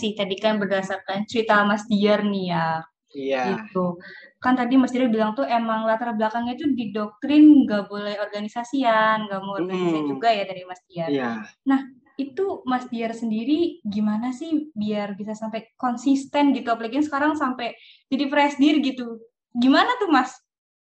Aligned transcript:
sih 0.00 0.16
tadi 0.16 0.40
kan 0.40 0.56
berdasarkan 0.56 1.28
cerita 1.28 1.60
Mas 1.68 1.84
Diar 1.84 2.24
nih 2.24 2.56
ya. 2.56 2.68
Iya. 3.12 3.42
Gitu. 3.52 4.00
Kan 4.40 4.56
tadi 4.56 4.80
Mas 4.80 4.94
Diar 4.94 5.12
bilang 5.12 5.36
tuh 5.36 5.44
emang 5.44 5.84
latar 5.84 6.16
belakangnya 6.16 6.56
itu 6.56 6.72
di 6.72 6.88
doktrin 6.88 7.68
nggak 7.68 7.92
boleh 7.92 8.16
organisasian, 8.16 9.28
nggak 9.28 9.40
mau 9.44 9.60
organisasi 9.60 10.00
Hmm. 10.00 10.08
juga 10.08 10.28
ya 10.32 10.44
dari 10.48 10.62
Mas 10.64 10.80
Diar. 10.88 11.08
Iya. 11.12 11.30
Nah, 11.68 11.80
itu 12.16 12.64
Mas 12.64 12.88
Diar 12.88 13.12
sendiri 13.12 13.80
gimana 13.82 14.30
sih 14.30 14.70
biar 14.72 15.18
bisa 15.18 15.36
sampai 15.36 15.68
konsisten 15.76 16.54
gitu? 16.54 16.70
Apalagi 16.70 17.02
sekarang 17.02 17.36
sampai 17.36 17.76
jadi 18.08 18.24
presidir 18.30 18.80
gitu. 18.80 19.20
Gimana 19.52 19.98
tuh 19.98 20.08
Mas? 20.08 20.30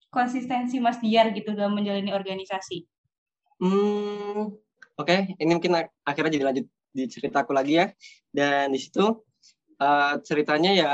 Konsistensi 0.09 0.77
Mas 0.79 1.01
Diar 1.01 1.33
gitu 1.33 1.53
dalam 1.53 1.73
menjalani 1.73 2.13
organisasi. 2.13 2.85
Hmm, 3.59 4.53
oke. 4.95 5.17
Ini 5.39 5.53
mungkin 5.53 5.73
ak- 5.73 5.95
akhirnya 6.05 6.33
jadi 6.37 6.45
lanjut 6.47 6.67
di 6.93 7.05
ceritaku 7.09 7.51
lagi 7.51 7.81
ya. 7.81 7.87
Dan 8.33 8.73
di 8.73 8.81
situ 8.81 9.23
eh, 9.79 10.15
ceritanya 10.25 10.73
ya 10.73 10.93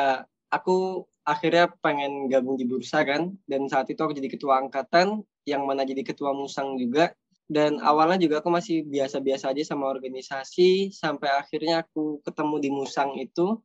aku 0.51 1.07
akhirnya 1.29 1.69
pengen 1.85 2.27
gabung 2.33 2.57
di 2.57 2.65
bursa 2.65 3.05
kan. 3.05 3.37
Dan 3.45 3.69
saat 3.69 3.87
itu 3.93 4.01
aku 4.01 4.17
jadi 4.17 4.29
ketua 4.33 4.65
angkatan, 4.65 5.23
yang 5.45 5.63
mana 5.69 5.85
jadi 5.85 6.01
ketua 6.03 6.33
musang 6.33 6.75
juga. 6.81 7.13
Dan 7.49 7.81
awalnya 7.81 8.21
juga 8.21 8.45
aku 8.45 8.53
masih 8.53 8.85
biasa-biasa 8.85 9.57
aja 9.57 9.73
sama 9.73 9.89
organisasi, 9.89 10.93
sampai 10.93 11.33
akhirnya 11.33 11.81
aku 11.81 12.21
ketemu 12.21 12.57
di 12.61 12.69
musang 12.69 13.17
itu, 13.17 13.65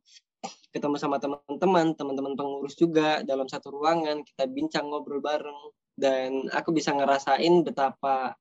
ketemu 0.72 0.96
sama 0.96 1.20
teman-teman, 1.20 1.92
teman-teman 1.92 2.32
pengurus 2.32 2.80
juga 2.80 3.20
dalam 3.28 3.44
satu 3.44 3.76
ruangan, 3.76 4.24
kita 4.24 4.48
bincang 4.48 4.88
ngobrol 4.88 5.20
bareng. 5.20 5.60
Dan 5.94 6.48
aku 6.48 6.72
bisa 6.72 6.96
ngerasain 6.96 7.60
betapa 7.60 8.34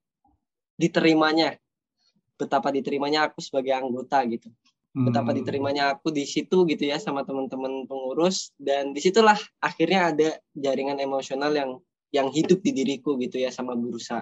diterimanya 0.80 1.60
betapa 2.34 2.74
diterimanya 2.74 3.30
aku 3.30 3.40
sebagai 3.40 3.78
anggota 3.78 4.26
gitu 4.26 4.50
betapa 4.94 5.34
Hmm. 5.34 5.42
diterimanya 5.42 5.98
aku 5.98 6.14
di 6.14 6.24
situ 6.24 6.70
gitu 6.70 6.86
ya 6.86 7.02
sama 7.02 7.26
teman-teman 7.26 7.90
pengurus. 7.90 8.54
Dan 8.56 8.94
di 8.94 9.02
situlah 9.02 9.38
akhirnya 9.60 10.14
ada 10.14 10.30
jaringan 10.54 11.02
emosional 11.02 11.52
yang 11.54 11.82
yang 12.14 12.30
hidup 12.30 12.62
di 12.62 12.72
diriku 12.78 13.18
gitu 13.18 13.42
ya 13.42 13.50
sama 13.50 13.74
bursa 13.74 14.22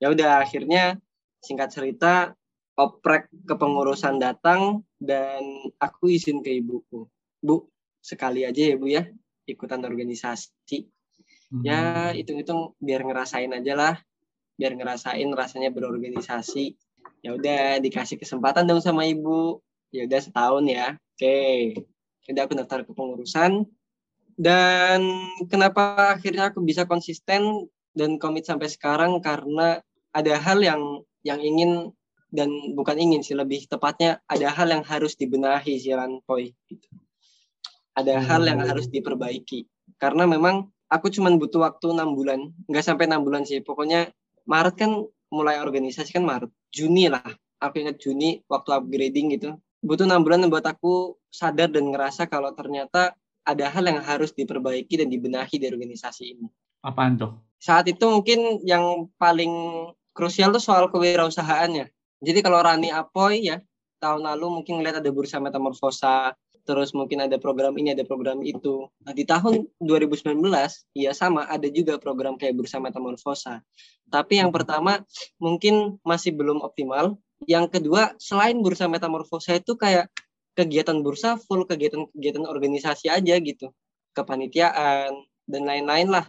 ya 0.00 0.08
udah 0.08 0.40
akhirnya 0.40 0.96
singkat 1.44 1.68
cerita 1.70 2.32
oprek 2.80 3.28
kepengurusan 3.44 4.16
datang 4.16 4.80
dan 4.96 5.44
aku 5.76 6.08
izin 6.08 6.40
ke 6.40 6.64
ibuku. 6.64 7.04
Bu 7.44 7.68
sekali 8.00 8.48
aja 8.48 8.72
ya 8.72 8.74
bu 8.80 8.88
ya 8.88 9.04
ikutan 9.44 9.84
organisasi. 9.84 10.88
Hmm. 11.50 11.66
ya 11.66 12.14
hitung-hitung 12.14 12.78
biar 12.80 13.04
ngerasain 13.04 13.52
aja 13.52 13.74
lah. 13.76 13.94
Biar 14.56 14.72
ngerasain 14.72 15.28
rasanya 15.28 15.68
berorganisasi. 15.68 16.72
Ya 17.20 17.36
udah 17.36 17.82
dikasih 17.84 18.16
kesempatan 18.16 18.64
dong 18.64 18.80
sama 18.80 19.04
ibu 19.04 19.60
ya 19.90 20.06
udah 20.06 20.20
setahun 20.22 20.64
ya. 20.66 20.86
Oke. 21.14 21.76
Udah 22.30 22.42
aku 22.46 22.54
daftar 22.56 22.86
ke 22.86 22.92
pengurusan. 22.94 23.66
Dan 24.40 25.00
kenapa 25.52 26.16
akhirnya 26.16 26.48
aku 26.48 26.64
bisa 26.64 26.88
konsisten 26.88 27.68
dan 27.92 28.16
komit 28.16 28.48
sampai 28.48 28.70
sekarang? 28.70 29.20
Karena 29.20 29.82
ada 30.14 30.34
hal 30.40 30.64
yang 30.64 31.04
yang 31.26 31.42
ingin 31.42 31.92
dan 32.30 32.48
bukan 32.72 32.96
ingin 32.96 33.20
sih 33.20 33.36
lebih 33.36 33.66
tepatnya 33.66 34.22
ada 34.30 34.48
hal 34.48 34.70
yang 34.70 34.86
harus 34.86 35.18
dibenahi 35.18 35.76
sih 35.82 35.92
Ranpoy 35.92 36.54
gitu. 36.70 36.88
ada 37.98 38.22
hal 38.22 38.46
yang 38.46 38.62
harus 38.64 38.88
diperbaiki. 38.88 39.66
Karena 40.00 40.24
memang 40.24 40.70
aku 40.88 41.12
cuman 41.12 41.36
butuh 41.36 41.60
waktu 41.60 41.92
enam 41.92 42.16
bulan. 42.16 42.54
Nggak 42.70 42.86
sampai 42.86 43.10
enam 43.10 43.26
bulan 43.26 43.44
sih. 43.44 43.60
Pokoknya 43.60 44.08
Maret 44.48 44.74
kan 44.78 45.04
mulai 45.28 45.60
organisasi 45.60 46.16
kan 46.16 46.24
Maret. 46.24 46.48
Juni 46.72 47.12
lah. 47.12 47.26
Aku 47.60 47.76
ingat 47.82 48.00
Juni 48.00 48.40
waktu 48.48 48.72
upgrading 48.72 49.36
gitu 49.36 49.60
butuh 49.80 50.04
enam 50.04 50.22
bulan 50.24 50.46
buat 50.48 50.64
aku 50.64 51.16
sadar 51.32 51.72
dan 51.72 51.88
ngerasa 51.92 52.28
kalau 52.28 52.52
ternyata 52.56 53.16
ada 53.44 53.66
hal 53.72 53.84
yang 53.88 54.00
harus 54.04 54.30
diperbaiki 54.36 55.00
dan 55.00 55.08
dibenahi 55.08 55.56
di 55.56 55.66
organisasi 55.66 56.36
ini. 56.36 56.46
Apaan 56.84 57.16
tuh? 57.16 57.32
saat 57.60 57.84
itu 57.92 58.00
mungkin 58.08 58.64
yang 58.64 59.12
paling 59.20 59.52
krusial 60.16 60.50
tuh 60.56 60.64
soal 60.64 60.88
kewirausahaannya 60.88 61.92
jadi 62.24 62.40
kalau 62.40 62.64
Rani 62.64 62.88
Apoy 62.88 63.52
ya 63.52 63.60
tahun 64.00 64.24
lalu 64.24 64.64
mungkin 64.64 64.80
ngeliat 64.80 65.04
ada 65.04 65.12
bursa 65.12 65.36
metamorfosa 65.36 66.32
terus 66.64 66.96
mungkin 66.96 67.20
ada 67.24 67.40
program 67.40 67.72
ini 67.80 67.96
ada 67.96 68.04
program 68.04 68.44
itu. 68.44 68.84
Nah 69.02 69.16
di 69.16 69.24
tahun 69.24 69.64
2019 69.80 70.44
ya 70.92 71.10
sama 71.16 71.48
ada 71.48 71.66
juga 71.72 71.96
program 71.96 72.36
kayak 72.36 72.52
bursa 72.52 72.76
metamorfosa. 72.78 73.64
Tapi 74.12 74.38
yang 74.38 74.52
pertama 74.52 75.00
mungkin 75.40 75.98
masih 76.04 76.36
belum 76.36 76.60
optimal 76.60 77.16
yang 77.48 77.68
kedua 77.72 78.16
selain 78.20 78.60
bursa 78.60 78.90
metamorfosa 78.90 79.56
itu 79.56 79.76
kayak 79.76 80.12
kegiatan 80.52 81.00
bursa 81.00 81.40
full 81.40 81.64
kegiatan-kegiatan 81.64 82.44
organisasi 82.44 83.08
aja 83.08 83.34
gitu. 83.40 83.72
Kepanitiaan 84.12 85.14
dan 85.48 85.62
lain-lain 85.64 86.08
lah. 86.10 86.26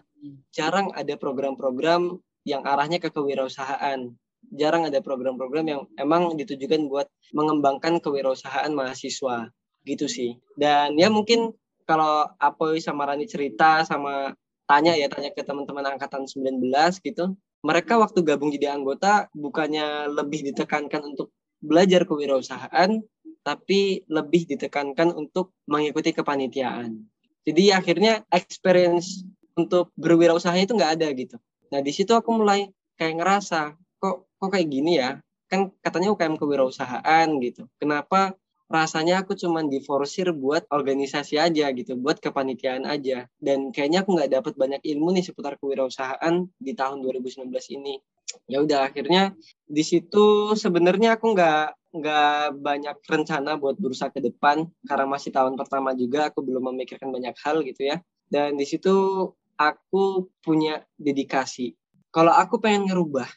Jarang 0.53 0.93
ada 0.93 1.17
program-program 1.17 2.21
yang 2.45 2.61
arahnya 2.63 3.01
ke 3.01 3.09
kewirausahaan. 3.09 4.13
Jarang 4.53 4.87
ada 4.87 5.01
program-program 5.01 5.65
yang 5.65 5.81
emang 5.97 6.37
ditujukan 6.37 6.87
buat 6.87 7.09
mengembangkan 7.33 7.99
kewirausahaan 7.99 8.71
mahasiswa. 8.71 9.49
Gitu 9.81 10.05
sih. 10.05 10.37
Dan 10.53 10.95
ya 10.95 11.09
mungkin 11.09 11.51
kalau 11.89 12.29
Apoy 12.37 12.77
sama 12.79 13.09
Rani 13.09 13.25
cerita 13.25 13.81
sama 13.83 14.31
tanya 14.69 14.95
ya 14.95 15.11
tanya 15.11 15.33
ke 15.35 15.43
teman-teman 15.43 15.97
angkatan 15.97 16.23
19 16.23 16.63
gitu 17.03 17.35
mereka 17.61 17.97
waktu 18.01 18.25
gabung 18.25 18.49
jadi 18.49 18.73
anggota 18.73 19.29
bukannya 19.33 20.09
lebih 20.09 20.51
ditekankan 20.51 21.01
untuk 21.05 21.29
belajar 21.61 22.09
kewirausahaan 22.09 23.01
tapi 23.41 24.05
lebih 24.05 24.45
ditekankan 24.49 25.13
untuk 25.17 25.53
mengikuti 25.65 26.13
kepanitiaan. 26.13 27.05
Jadi 27.41 27.73
akhirnya 27.73 28.21
experience 28.29 29.25
untuk 29.57 29.89
berwirausaha 29.97 30.53
itu 30.57 30.77
nggak 30.77 30.93
ada 31.01 31.07
gitu. 31.13 31.37
Nah 31.73 31.81
di 31.81 31.89
situ 31.89 32.13
aku 32.13 32.29
mulai 32.37 32.69
kayak 32.97 33.17
ngerasa 33.17 33.73
kok 33.97 34.29
kok 34.37 34.49
kayak 34.49 34.69
gini 34.69 35.01
ya? 35.01 35.17
Kan 35.49 35.73
katanya 35.81 36.13
UKM 36.13 36.37
kewirausahaan 36.37 37.27
gitu. 37.41 37.65
Kenapa 37.81 38.37
rasanya 38.71 39.21
aku 39.21 39.35
cuman 39.35 39.67
diforsir 39.67 40.31
buat 40.31 40.63
organisasi 40.71 41.35
aja 41.35 41.69
gitu, 41.75 41.99
buat 41.99 42.23
kepanitiaan 42.23 42.87
aja. 42.87 43.27
Dan 43.35 43.75
kayaknya 43.75 44.07
aku 44.07 44.15
nggak 44.15 44.31
dapat 44.31 44.53
banyak 44.55 44.81
ilmu 44.81 45.11
nih 45.13 45.27
seputar 45.27 45.59
kewirausahaan 45.59 46.47
di 46.55 46.71
tahun 46.71 47.03
2019 47.03 47.51
ini. 47.75 47.99
Ya 48.47 48.63
udah 48.63 48.87
akhirnya 48.87 49.35
di 49.67 49.83
situ 49.83 50.55
sebenarnya 50.55 51.19
aku 51.19 51.35
nggak 51.35 51.67
nggak 51.91 52.63
banyak 52.63 52.97
rencana 53.03 53.59
buat 53.59 53.75
berusaha 53.75 54.07
ke 54.07 54.23
depan 54.23 54.63
karena 54.87 55.05
masih 55.11 55.35
tahun 55.35 55.59
pertama 55.59 55.91
juga 55.91 56.31
aku 56.31 56.39
belum 56.39 56.71
memikirkan 56.71 57.11
banyak 57.11 57.35
hal 57.43 57.59
gitu 57.67 57.91
ya. 57.91 57.99
Dan 58.31 58.55
di 58.55 58.63
situ 58.63 59.27
aku 59.59 60.31
punya 60.39 60.79
dedikasi. 60.95 61.75
Kalau 62.09 62.31
aku 62.31 62.63
pengen 62.63 62.87
ngerubah, 62.87 63.27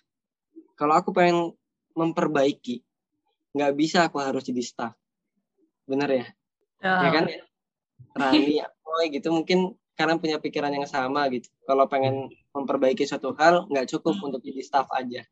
kalau 0.78 0.94
aku 0.94 1.10
pengen 1.10 1.50
memperbaiki, 1.98 2.82
nggak 3.54 3.72
bisa 3.74 4.06
aku 4.06 4.22
harus 4.22 4.46
jadi 4.46 4.62
staff 4.62 4.94
bener 5.84 6.10
ya? 6.10 6.26
Ya. 6.84 7.10
Kan 7.12 7.24
Rani 8.14 8.60
Apoy 8.60 9.04
gitu 9.10 9.32
mungkin 9.34 9.74
karena 9.94 10.18
punya 10.18 10.38
pikiran 10.42 10.74
yang 10.74 10.86
sama 10.86 11.28
gitu. 11.30 11.48
Kalau 11.66 11.86
pengen 11.86 12.30
memperbaiki 12.54 13.06
suatu 13.06 13.34
hal 13.38 13.66
nggak 13.70 13.86
cukup 13.90 14.18
untuk 14.22 14.42
jadi 14.42 14.62
staff 14.62 14.90
aja. 14.94 15.22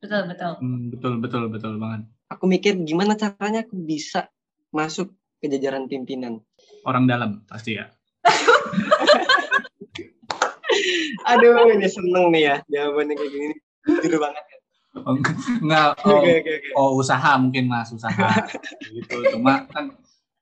Betul, 0.00 0.28
betul. 0.28 0.52
Hmm, 0.60 0.90
betul, 0.92 1.12
betul, 1.20 1.48
betul 1.48 1.78
banget. 1.80 2.04
aku 2.26 2.50
mikir 2.50 2.74
gimana 2.82 3.14
caranya 3.14 3.62
aku 3.62 3.78
bisa 3.78 4.26
masuk 4.74 5.14
ke 5.38 5.46
jajaran 5.46 5.86
pimpinan. 5.86 6.42
Orang 6.82 7.06
dalam 7.06 7.46
pasti 7.46 7.78
ya. 7.78 7.86
aduh 11.30 11.70
ini 11.70 11.86
seneng 11.86 12.34
nih 12.34 12.42
ya 12.42 12.56
jawabannya 12.66 13.14
kayak 13.14 13.30
gini. 13.30 13.54
Jujur 14.02 14.18
banget 14.18 14.42
Oh, 14.42 14.55
enggak, 15.02 15.90
oh, 16.06 16.20
oke 16.20 16.32
oke 16.40 16.54
oh 16.74 16.90
usaha 16.96 17.30
mungkin 17.36 17.68
mas 17.68 17.92
usaha 17.92 18.14
gitu. 18.96 19.16
Cuma 19.36 19.66
kan 19.68 19.92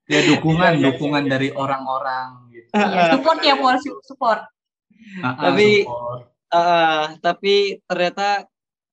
ya 0.05 0.21
dukungan, 0.27 0.77
Iya, 0.77 0.79
iya, 0.79 0.85
dukungan 0.93 1.23
iya. 1.25 1.31
dari 1.33 1.49
orang-orang 1.51 2.27
gitu. 2.53 2.69
Iya, 2.77 3.17
support 3.17 3.39
ya, 3.41 3.55
Paul, 3.57 3.77
support. 4.05 4.41
Tapi- 5.21 5.85
support. 5.85 6.23
Ah, 6.55 7.19
tapi 7.19 7.83
ternyata 7.83 8.47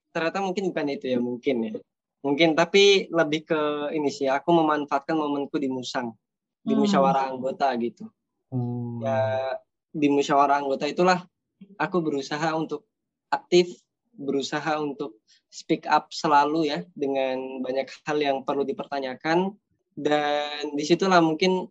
ternyata 0.10 0.42
mungkin 0.42 0.74
bukan 0.74 0.88
itu 0.90 1.06
ya 1.08 1.19
mungkin 1.22 1.56
ya 1.62 1.74
mungkin 2.19 2.58
tapi 2.58 3.06
lebih 3.08 3.46
ke 3.46 3.62
ini 3.94 4.10
sih 4.10 4.25
aku 4.25 4.50
memanfaatkan 4.50 5.13
momenku 5.13 5.62
di 5.62 5.69
musang 5.69 6.18
di 6.62 6.74
Hmm. 6.74 6.81
musyawarah 6.81 7.30
anggota 7.30 7.69
gitu 7.78 8.10
Oh. 8.50 8.98
ya 8.98 9.54
di 9.88 10.10
musyawarah 10.10 10.58
anggota 10.58 10.90
itulah 10.90 11.22
aku 11.78 12.02
berusaha 12.02 12.50
untuk 12.58 12.90
aktif 13.30 13.78
berusaha 14.21 14.77
untuk 14.77 15.19
speak 15.51 15.89
up 15.89 16.13
selalu 16.13 16.71
ya 16.71 16.79
dengan 16.94 17.59
banyak 17.65 17.89
hal 18.06 18.18
yang 18.21 18.38
perlu 18.45 18.63
dipertanyakan. 18.63 19.57
Dan 19.91 20.71
di 20.77 20.83
situlah 20.88 21.19
mungkin 21.19 21.68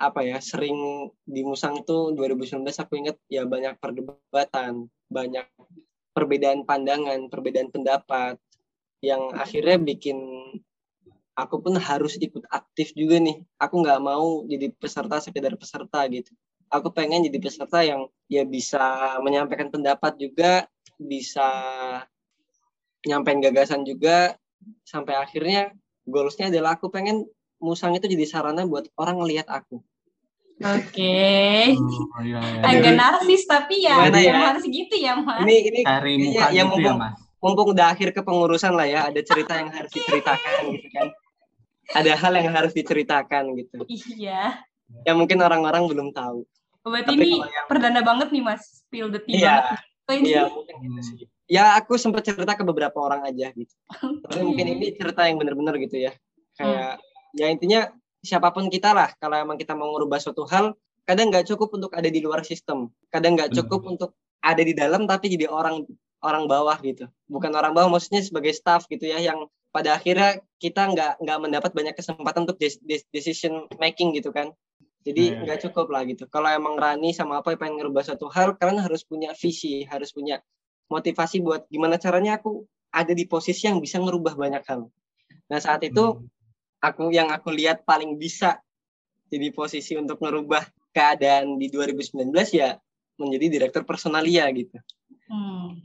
apa 0.00 0.24
ya 0.24 0.40
sering 0.40 1.12
di 1.28 1.44
Musang 1.44 1.84
itu 1.84 2.16
2019 2.16 2.64
aku 2.64 2.96
ingat 2.96 3.20
ya 3.28 3.44
banyak 3.44 3.76
perdebatan 3.76 4.88
banyak 5.12 5.44
perbedaan 6.16 6.64
pandangan 6.64 7.28
perbedaan 7.28 7.68
pendapat 7.68 8.40
yang 9.04 9.36
akhirnya 9.36 9.76
bikin 9.76 10.16
aku 11.36 11.60
pun 11.60 11.76
harus 11.76 12.20
ikut 12.20 12.44
aktif 12.52 12.92
juga 12.92 13.16
nih. 13.20 13.40
Aku 13.56 13.80
nggak 13.80 14.00
mau 14.00 14.44
jadi 14.44 14.72
peserta 14.76 15.20
sekedar 15.20 15.56
peserta 15.56 16.04
gitu. 16.08 16.32
Aku 16.70 16.92
pengen 16.94 17.26
jadi 17.26 17.38
peserta 17.40 17.82
yang 17.82 18.06
ya 18.30 18.46
bisa 18.46 19.18
menyampaikan 19.24 19.72
pendapat 19.72 20.14
juga 20.20 20.68
bisa 21.00 21.48
nyampein 23.02 23.40
gagasan 23.40 23.82
juga 23.82 24.36
sampai 24.84 25.16
akhirnya 25.16 25.72
goalsnya 26.04 26.52
adalah 26.52 26.76
aku 26.76 26.92
pengen 26.92 27.24
musang 27.56 27.96
itu 27.96 28.04
jadi 28.04 28.28
sarana 28.28 28.64
buat 28.64 28.88
orang 28.94 29.16
ngelihat 29.18 29.48
aku 29.48 29.80
Oke. 30.60 31.72
Oh, 31.72 32.20
iya, 32.20 32.36
iya. 32.36 32.60
Agak 32.60 32.92
narsis 32.92 33.48
tapi 33.48 33.80
ya 33.80 33.96
Gimana 33.96 34.20
ya? 34.20 34.52
harus 34.52 34.68
gitu 34.68 34.92
ya, 34.92 35.16
Mas. 35.16 35.40
ini 35.40 35.54
ini 35.64 35.80
Cari 35.80 36.12
kayaknya 36.12 36.20
muka 36.20 36.36
ya 36.36 36.44
gitu 36.44 36.52
ya, 36.52 36.64
mumpung, 36.68 36.96
Mas. 37.00 37.16
mumpung 37.40 37.68
udah 37.72 37.86
akhir 37.88 38.08
kepengurusan 38.12 38.72
lah 38.76 38.84
ya 38.84 39.08
ada 39.08 39.20
cerita 39.24 39.56
yang 39.56 39.72
harus 39.72 39.88
diceritakan 39.88 40.52
gitu 40.68 40.88
kan 40.92 41.08
ada 41.90 42.12
hal 42.12 42.32
yang 42.36 42.52
harus 42.52 42.72
diceritakan 42.72 43.56
gitu 43.56 43.88
Iya. 43.88 44.60
yang 45.08 45.16
mungkin 45.16 45.40
orang-orang 45.40 45.88
belum 45.88 46.08
tahu 46.12 46.44
Oh, 46.80 46.88
Berarti 46.88 47.12
Tapi 47.12 47.24
ini 47.24 47.36
yang- 47.36 47.68
perdana 47.68 48.00
banget 48.00 48.28
nih, 48.28 48.40
Mas. 48.40 48.60
Spill 48.80 49.08
the 49.08 49.20
tea 49.20 49.36
Iya. 49.36 49.52
banget. 49.68 49.80
Oh, 50.10 50.14
ini. 50.18 50.34
Iya 50.34 50.50
mungkin 50.50 50.76
gitu 50.82 51.00
sih. 51.06 51.16
Ya 51.46 51.78
aku 51.78 51.94
sempat 51.94 52.26
cerita 52.26 52.58
ke 52.58 52.66
beberapa 52.66 52.98
orang 52.98 53.22
aja 53.22 53.54
gitu. 53.54 53.74
Tapi 54.26 54.40
mungkin 54.42 54.66
ini 54.74 54.90
cerita 54.98 55.22
yang 55.30 55.38
benar-benar 55.38 55.78
gitu 55.78 56.02
ya. 56.02 56.12
Kayak 56.58 56.98
ya 57.38 57.46
intinya 57.46 57.80
siapa 58.18 58.50
pun 58.50 58.66
kita 58.66 58.90
lah. 58.90 59.14
Kalau 59.22 59.38
emang 59.38 59.54
kita 59.54 59.78
mau 59.78 59.94
ngerubah 59.94 60.18
suatu 60.18 60.42
hal, 60.50 60.74
kadang 61.06 61.30
nggak 61.30 61.46
cukup 61.46 61.70
untuk 61.78 61.94
ada 61.94 62.10
di 62.10 62.18
luar 62.18 62.42
sistem. 62.42 62.90
Kadang 63.06 63.38
nggak 63.38 63.54
cukup 63.54 63.86
untuk 63.86 64.10
ada 64.42 64.62
di 64.62 64.74
dalam 64.74 65.06
tapi 65.06 65.30
jadi 65.30 65.46
orang 65.46 65.86
orang 66.26 66.50
bawah 66.50 66.74
gitu. 66.82 67.06
Bukan 67.30 67.54
orang 67.54 67.70
bawah 67.70 67.98
maksudnya 67.98 68.22
sebagai 68.26 68.50
staff 68.50 68.90
gitu 68.90 69.06
ya 69.06 69.22
yang 69.22 69.46
pada 69.70 69.94
akhirnya 69.94 70.42
kita 70.58 70.90
nggak 70.90 71.22
nggak 71.22 71.38
mendapat 71.38 71.70
banyak 71.70 71.94
kesempatan 71.94 72.46
untuk 72.46 72.58
decision 73.14 73.70
making 73.78 74.14
gitu 74.18 74.34
kan. 74.34 74.50
Jadi 75.00 75.32
Iya. 75.32 75.40
nggak 75.48 75.58
cukup 75.68 75.86
lah 75.88 76.04
gitu. 76.04 76.28
Kalau 76.28 76.52
emang 76.52 76.76
Rani 76.76 77.16
sama 77.16 77.40
apa 77.40 77.56
pengen 77.56 77.80
ngerubah 77.80 78.04
suatu 78.04 78.28
hal, 78.28 78.56
kalian 78.60 78.84
harus 78.84 79.00
punya 79.02 79.32
visi, 79.32 79.88
harus 79.88 80.12
punya 80.12 80.44
motivasi 80.92 81.40
buat 81.40 81.64
gimana 81.72 81.96
caranya 81.96 82.36
aku 82.36 82.68
ada 82.92 83.14
di 83.16 83.24
posisi 83.24 83.64
yang 83.64 83.80
bisa 83.80 83.96
ngerubah 83.96 84.36
banyak 84.36 84.60
hal. 84.66 84.92
Nah 85.48 85.58
saat 85.62 85.80
itu 85.86 86.28
aku 86.84 87.08
yang 87.14 87.32
aku 87.32 87.48
lihat 87.54 87.88
paling 87.88 88.20
bisa 88.20 88.60
jadi 89.32 89.48
posisi 89.54 89.96
untuk 89.96 90.20
ngerubah 90.20 90.68
keadaan 90.92 91.56
di 91.56 91.70
2019 91.70 92.34
ya 92.52 92.76
menjadi 93.16 93.46
direktur 93.46 93.86
personalia 93.86 94.48
gitu. 94.52 94.76
Hmm. 95.30 95.78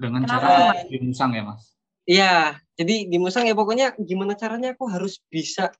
dengan 0.00 0.24
Kenapa 0.24 0.72
cara 0.72 0.88
di 0.88 0.96
musang 1.04 1.36
ya, 1.36 1.44
Mas. 1.44 1.76
Iya, 2.08 2.56
jadi 2.74 3.06
di 3.06 3.16
Musang 3.20 3.44
ya 3.44 3.52
pokoknya 3.52 3.92
gimana 4.00 4.32
caranya 4.34 4.72
aku 4.72 4.88
harus 4.88 5.20
bisa 5.28 5.70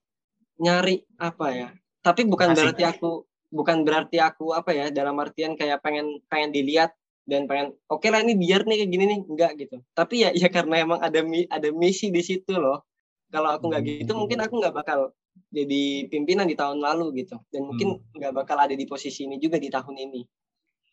nyari 0.61 1.03
apa 1.17 1.47
ya. 1.51 1.69
Tapi 2.01 2.25
bukan 2.25 2.53
Asik. 2.53 2.57
berarti 2.57 2.83
aku 2.89 3.11
bukan 3.51 3.83
berarti 3.83 4.17
aku 4.23 4.55
apa 4.55 4.71
ya 4.73 4.87
dalam 4.95 5.19
artian 5.19 5.59
kayak 5.59 5.83
pengen 5.85 6.23
pengen 6.31 6.55
dilihat 6.55 6.95
dan 7.27 7.45
pengen 7.51 7.75
oke 7.91 8.07
lah 8.09 8.23
ini 8.25 8.35
biar 8.39 8.65
nih 8.65 8.83
kayak 8.85 8.91
gini 8.91 9.05
nih 9.07 9.19
enggak 9.27 9.53
gitu. 9.61 9.77
Tapi 9.93 10.15
ya 10.25 10.31
ya 10.33 10.49
karena 10.49 10.81
emang 10.81 11.01
ada 11.03 11.21
mi- 11.21 11.49
ada 11.51 11.69
misi 11.71 12.09
di 12.09 12.23
situ 12.25 12.57
loh. 12.57 12.83
Kalau 13.31 13.55
aku 13.55 13.71
nggak 13.71 13.83
gitu 13.87 14.13
mungkin 14.19 14.43
aku 14.43 14.59
nggak 14.59 14.75
bakal 14.75 15.15
jadi 15.51 16.11
pimpinan 16.11 16.47
di 16.51 16.59
tahun 16.59 16.83
lalu 16.83 17.23
gitu 17.23 17.39
dan 17.55 17.63
mungkin 17.67 18.03
nggak 18.15 18.35
bakal 18.35 18.59
ada 18.59 18.75
di 18.75 18.87
posisi 18.87 19.27
ini 19.27 19.39
juga 19.39 19.59
di 19.63 19.71
tahun 19.71 19.95
ini. 19.99 20.21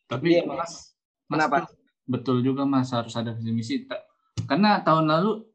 Tapi 0.08 0.38
Iya, 0.38 0.46
Mas, 0.46 0.94
Mas 1.28 1.38
Kenapa? 1.42 1.58
betul 2.06 2.46
juga 2.46 2.64
Mas 2.64 2.94
harus 2.94 3.14
ada 3.18 3.34
visi 3.34 3.52
misi. 3.52 3.76
Karena 4.46 4.80
tahun 4.86 5.10
lalu 5.10 5.50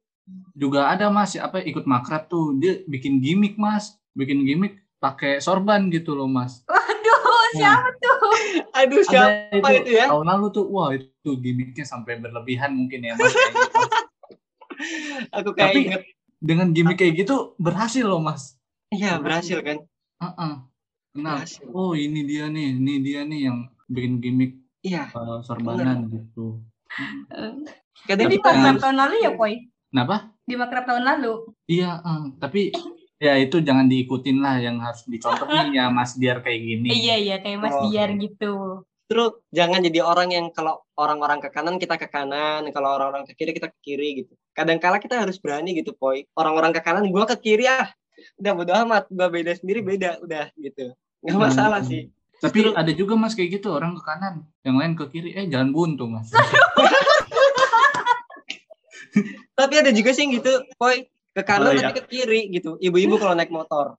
juga 0.59 0.91
ada 0.91 1.09
Mas 1.09 1.39
apa 1.39 1.63
ikut 1.63 1.87
makrab 1.87 2.27
tuh 2.27 2.59
dia 2.59 2.83
bikin 2.91 3.23
gimmick 3.23 3.55
Mas, 3.57 3.95
bikin 4.13 4.43
gimmick 4.43 4.82
pakai 5.03 5.43
sorban 5.43 5.91
gitu 5.91 6.15
loh 6.15 6.31
Mas. 6.31 6.63
Waduh, 6.71 7.51
siapa 7.59 7.91
tuh? 7.99 8.19
Aduh 8.79 9.03
siapa 9.03 9.51
Ada 9.59 9.83
itu 9.83 9.91
ya? 9.91 10.07
Tahun 10.07 10.27
lalu 10.31 10.47
tuh 10.55 10.65
wah 10.71 10.95
itu 10.95 11.31
gimmicknya 11.43 11.83
sampai 11.83 12.23
berlebihan 12.23 12.71
mungkin 12.79 13.03
ya 13.03 13.19
Mas. 13.19 13.35
kayak 13.35 13.51
gitu. 13.59 13.81
Aku 15.35 15.51
kayak 15.53 15.71
Tapi- 15.75 15.85
inget. 15.91 16.03
Dengan 16.43 16.75
gimmick 16.75 16.99
kayak 16.99 17.23
gitu 17.23 17.55
berhasil 17.55 18.03
loh 18.03 18.19
Mas. 18.19 18.59
Iya 18.91 19.19
berhasil 19.19 19.59
kan? 19.63 19.83
Heeh. 20.19 20.53
Kenal. 21.15 21.35
Berhasil. 21.43 21.67
Oh 21.71 21.95
ini 21.95 22.23
dia 22.23 22.47
nih, 22.47 22.79
ini 22.79 22.95
dia 22.99 23.23
nih 23.23 23.41
yang 23.51 23.59
bikin 23.87 24.19
gimmick 24.19 24.59
Iya. 24.83 25.07
uh, 25.15 25.39
sorbanan 25.43 26.11
gitu. 26.11 26.59
Kadang 28.07 28.27
Di 28.27 28.39
makrab 28.43 28.59
harus 28.59 28.83
tahun 28.83 28.97
lalu 28.99 29.15
ya, 29.23 29.31
Poi? 29.39 29.55
Kenapa? 29.95 30.35
Di 30.43 30.55
makrab 30.59 30.85
tahun 30.85 31.05
lalu. 31.07 31.33
Iya, 31.71 32.03
eh, 32.03 32.23
tapi 32.43 32.61
ya 33.23 33.39
itu 33.39 33.63
jangan 33.63 33.87
diikutin 33.87 34.43
lah 34.43 34.59
yang 34.59 34.83
harus 34.83 35.07
dicontoh 35.07 35.47
nih 35.47 35.71
ya 35.79 35.85
Mas 35.89 36.19
Diar 36.19 36.43
kayak 36.43 36.59
gini. 36.59 36.91
Iya, 36.91 37.15
iya, 37.17 37.37
kayak 37.39 37.59
Mas 37.63 37.71
Oh, 37.73 37.87
Diar 37.87 38.11
gitu. 38.19 38.83
justru 39.07 39.25
jangan 39.53 39.85
jadi 39.85 40.01
orang 40.01 40.33
yang 40.33 40.47
kalau 40.51 40.81
orang-orang 40.97 41.39
ke 41.39 41.53
kanan 41.53 41.77
kita 41.77 41.95
ke 41.95 42.09
kanan, 42.09 42.65
kalau 42.73 42.97
orang-orang 42.97 43.29
ke 43.29 43.37
kiri 43.37 43.53
kita 43.53 43.69
ke 43.69 43.79
kiri 43.79 44.25
gitu. 44.25 44.33
Kadang-kala 44.51 44.99
kita 44.99 45.21
harus 45.21 45.37
berani 45.37 45.77
gitu, 45.77 45.93
Poi. 45.93 46.25
Orang-orang 46.33 46.73
ke 46.73 46.81
kanan, 46.81 47.07
gua 47.13 47.29
ke 47.29 47.37
kiri 47.37 47.69
ah. 47.69 47.93
Udah 48.41 48.53
bodo 48.57 48.73
amat, 48.73 49.07
gua 49.13 49.29
beda 49.29 49.53
sendiri 49.53 49.85
beda, 49.85 50.17
udah 50.19 50.49
gitu. 50.57 50.97
Nggak 51.21 51.37
Hmm. 51.37 51.45
masalah 51.45 51.81
sih. 51.85 52.09
Tapi 52.41 52.59
Justru- 52.59 52.75
ada 52.75 52.91
juga 52.91 53.15
Mas 53.15 53.37
kayak 53.37 53.61
gitu 53.61 53.69
orang 53.71 53.95
ke 53.95 54.03
kanan, 54.03 54.35
yang 54.65 54.81
lain 54.81 54.97
ke 54.97 55.05
kiri, 55.13 55.31
eh 55.37 55.45
jangan 55.47 55.71
buntu 55.71 56.09
Mas. 56.09 56.33
Tapi 59.53 59.75
ada 59.77 59.93
juga 59.93 60.11
sih 60.11 60.25
yang 60.25 60.41
gitu, 60.41 60.53
Poi. 60.75 61.12
Ke 61.33 61.43
kanan 61.43 61.73
Oh, 61.73 61.75
iya. 61.75 61.89
tapi 61.89 62.01
ke 62.01 62.03
kiri 62.13 62.53
gitu. 62.53 62.77
Ibu-ibu 62.77 63.17
kalau 63.17 63.33
naik 63.33 63.49
motor. 63.49 63.97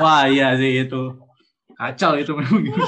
Wah 0.00 0.28
iya 0.28 0.52
sih 0.60 0.84
itu. 0.84 1.16
Kacau 1.76 2.14
itu 2.20 2.32
memang 2.36 2.62
gitu. 2.68 2.78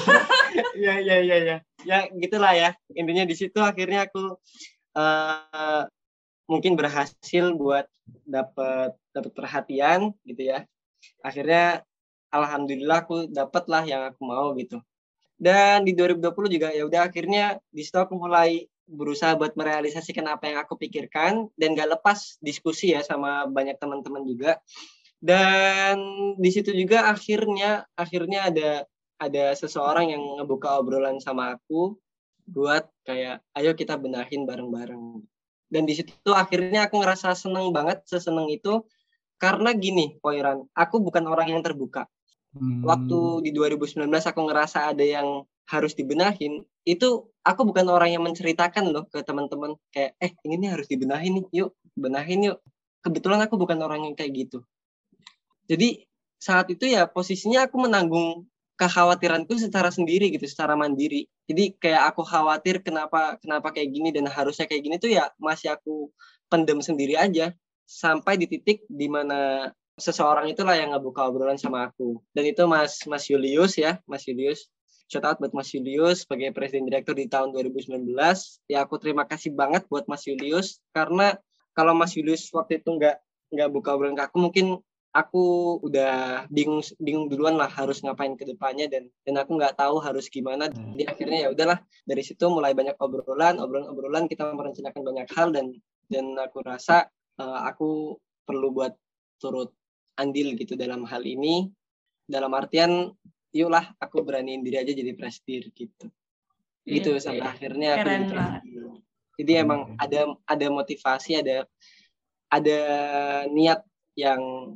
Iya, 0.74 1.02
iya, 1.02 1.16
iya, 1.18 1.36
iya. 1.42 1.56
Ya 1.82 1.98
gitulah 2.14 2.54
ya. 2.54 2.70
Intinya 2.94 3.26
di 3.26 3.34
situ 3.34 3.58
akhirnya 3.58 4.06
aku 4.06 4.38
eh 4.94 5.82
mungkin 6.46 6.78
berhasil 6.78 7.44
buat 7.58 7.90
dapat 8.22 8.94
dapat 9.10 9.32
perhatian 9.34 10.14
gitu 10.22 10.42
ya. 10.54 10.62
Akhirnya 11.26 11.82
alhamdulillah 12.30 13.06
aku 13.06 13.26
dapat 13.30 13.64
lah 13.66 13.82
yang 13.82 14.02
aku 14.14 14.22
mau 14.22 14.54
gitu. 14.54 14.78
Dan 15.34 15.82
di 15.82 15.94
2020 15.98 16.54
juga 16.54 16.68
ya 16.70 16.86
udah 16.86 17.10
akhirnya 17.10 17.58
di 17.74 17.82
situ 17.82 17.98
aku 17.98 18.14
mulai 18.14 18.66
berusaha 18.84 19.32
buat 19.36 19.56
merealisasikan 19.56 20.28
apa 20.28 20.52
yang 20.52 20.58
aku 20.60 20.76
pikirkan 20.76 21.48
dan 21.56 21.72
gak 21.72 21.98
lepas 21.98 22.36
diskusi 22.44 22.92
ya 22.92 23.00
sama 23.00 23.48
banyak 23.48 23.80
teman-teman 23.80 24.24
juga. 24.28 24.60
Dan 25.24 25.96
di 26.36 26.50
situ 26.52 26.68
juga 26.76 27.08
akhirnya 27.08 27.88
akhirnya 27.96 28.52
ada 28.52 28.70
ada 29.16 29.44
seseorang 29.56 30.12
yang 30.12 30.22
ngebuka 30.40 30.76
obrolan 30.76 31.16
sama 31.16 31.56
aku 31.56 31.96
buat 32.44 32.84
kayak 33.08 33.40
ayo 33.56 33.72
kita 33.72 33.96
benahin 33.96 34.44
bareng-bareng. 34.44 35.24
Dan 35.72 35.88
di 35.88 35.96
situ 35.96 36.30
akhirnya 36.30 36.86
aku 36.86 37.00
ngerasa 37.00 37.32
seneng 37.32 37.72
banget, 37.72 38.04
seseneng 38.04 38.52
itu 38.52 38.84
karena 39.40 39.74
gini, 39.74 40.20
Poiran, 40.22 40.68
aku 40.76 41.02
bukan 41.02 41.24
orang 41.26 41.50
yang 41.50 41.62
terbuka. 41.64 42.06
Hmm. 42.54 42.84
Waktu 42.86 43.48
di 43.48 43.50
2019 43.50 44.06
aku 44.06 44.40
ngerasa 44.46 44.94
ada 44.94 45.02
yang 45.02 45.42
harus 45.66 45.96
dibenahin, 45.96 46.62
itu 46.86 47.26
aku 47.44 47.62
bukan 47.68 47.86
orang 47.92 48.10
yang 48.16 48.24
menceritakan 48.24 48.90
loh 48.90 49.04
ke 49.06 49.20
teman-teman 49.20 49.76
kayak 49.92 50.16
eh 50.18 50.32
ini 50.48 50.64
nih 50.64 50.70
harus 50.74 50.88
dibenahin 50.88 51.40
nih, 51.40 51.46
yuk 51.52 51.70
benahin 51.94 52.50
yuk. 52.52 52.58
Kebetulan 53.04 53.44
aku 53.44 53.60
bukan 53.60 53.78
orang 53.84 54.08
yang 54.08 54.16
kayak 54.16 54.32
gitu. 54.32 54.64
Jadi 55.68 56.08
saat 56.40 56.72
itu 56.72 56.88
ya 56.88 57.04
posisinya 57.04 57.68
aku 57.68 57.76
menanggung 57.84 58.48
kekhawatiranku 58.74 59.54
secara 59.60 59.92
sendiri 59.92 60.32
gitu, 60.34 60.48
secara 60.48 60.74
mandiri. 60.74 61.28
Jadi 61.46 61.76
kayak 61.78 62.16
aku 62.16 62.24
khawatir 62.26 62.80
kenapa 62.80 63.38
kenapa 63.38 63.70
kayak 63.70 63.92
gini 63.92 64.08
dan 64.10 64.26
harusnya 64.26 64.64
kayak 64.64 64.82
gini 64.82 64.96
tuh 64.96 65.12
ya 65.12 65.30
masih 65.36 65.76
aku 65.76 66.10
pendem 66.48 66.80
sendiri 66.80 67.14
aja 67.14 67.52
sampai 67.84 68.40
di 68.40 68.48
titik 68.48 68.82
di 68.88 69.06
mana 69.06 69.68
seseorang 69.94 70.50
itulah 70.50 70.74
yang 70.74 70.96
ngebuka 70.96 71.28
obrolan 71.28 71.60
sama 71.60 71.92
aku. 71.92 72.18
Dan 72.34 72.50
itu 72.50 72.64
Mas 72.66 73.04
Mas 73.06 73.28
Julius 73.28 73.78
ya, 73.78 74.00
Mas 74.08 74.26
Julius. 74.26 74.66
Shout 75.08 75.24
out 75.24 75.36
buat 75.36 75.52
Mas 75.52 75.68
Julius 75.70 76.24
sebagai 76.24 76.50
presiden 76.56 76.88
direktur 76.88 77.12
di 77.12 77.28
tahun 77.28 77.52
2019. 77.52 78.16
Ya 78.72 78.84
aku 78.84 78.96
terima 78.96 79.28
kasih 79.28 79.52
banget 79.52 79.84
buat 79.92 80.08
Mas 80.08 80.24
Julius 80.24 80.80
karena 80.96 81.36
kalau 81.76 81.92
Mas 81.92 82.16
Julius 82.16 82.48
waktu 82.54 82.80
itu 82.80 82.88
nggak 82.96 83.16
nggak 83.52 83.68
buka 83.70 83.94
obrolan 83.94 84.16
ke 84.16 84.24
aku 84.24 84.36
mungkin 84.40 84.66
aku 85.14 85.78
udah 85.86 86.44
bingung 86.50 86.82
bingung 86.98 87.30
duluan 87.30 87.54
lah 87.54 87.70
harus 87.70 88.02
ngapain 88.02 88.34
ke 88.34 88.42
depannya 88.42 88.90
dan 88.90 89.06
dan 89.22 89.38
aku 89.38 89.54
nggak 89.54 89.78
tahu 89.78 90.02
harus 90.02 90.26
gimana 90.26 90.66
Hmm. 90.66 90.98
jadi 90.98 91.04
akhirnya 91.14 91.38
ya 91.46 91.48
udahlah 91.54 91.78
dari 92.02 92.22
situ 92.26 92.42
mulai 92.50 92.74
banyak 92.74 92.98
obrolan 92.98 93.62
obrolan 93.62 93.86
obrolan 93.86 94.26
kita 94.26 94.50
merencanakan 94.50 95.02
banyak 95.06 95.28
hal 95.30 95.54
dan 95.54 95.70
dan 96.10 96.34
aku 96.34 96.66
rasa 96.66 97.06
eh, 97.38 97.60
aku 97.70 98.18
perlu 98.42 98.74
buat 98.74 98.98
turut 99.38 99.70
andil 100.18 100.58
gitu 100.58 100.74
dalam 100.74 101.06
hal 101.06 101.22
ini 101.22 101.70
dalam 102.26 102.50
artian 102.50 103.14
yuklah 103.54 103.94
aku 104.02 104.26
beraniin 104.26 104.66
diri 104.66 104.82
aja 104.82 104.90
jadi 104.90 105.14
presidir 105.14 105.70
gitu 105.70 106.10
gitu 106.84 107.10
Iya, 107.16 107.22
sampai 107.22 107.46
iya. 107.46 107.52
akhirnya 107.54 107.88
aku 107.94 107.98
Keren 108.02 108.20
jadi 108.20 108.34
presidir. 108.34 108.84
jadi 109.38 109.52
emang 109.62 109.80
ada 109.96 110.20
ada 110.44 110.66
motivasi 110.68 111.30
ada 111.38 111.56
ada 112.50 112.80
niat 113.48 113.80
yang 114.18 114.74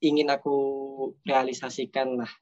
ingin 0.00 0.32
aku 0.32 0.56
realisasikan 1.28 2.16
lah. 2.16 2.32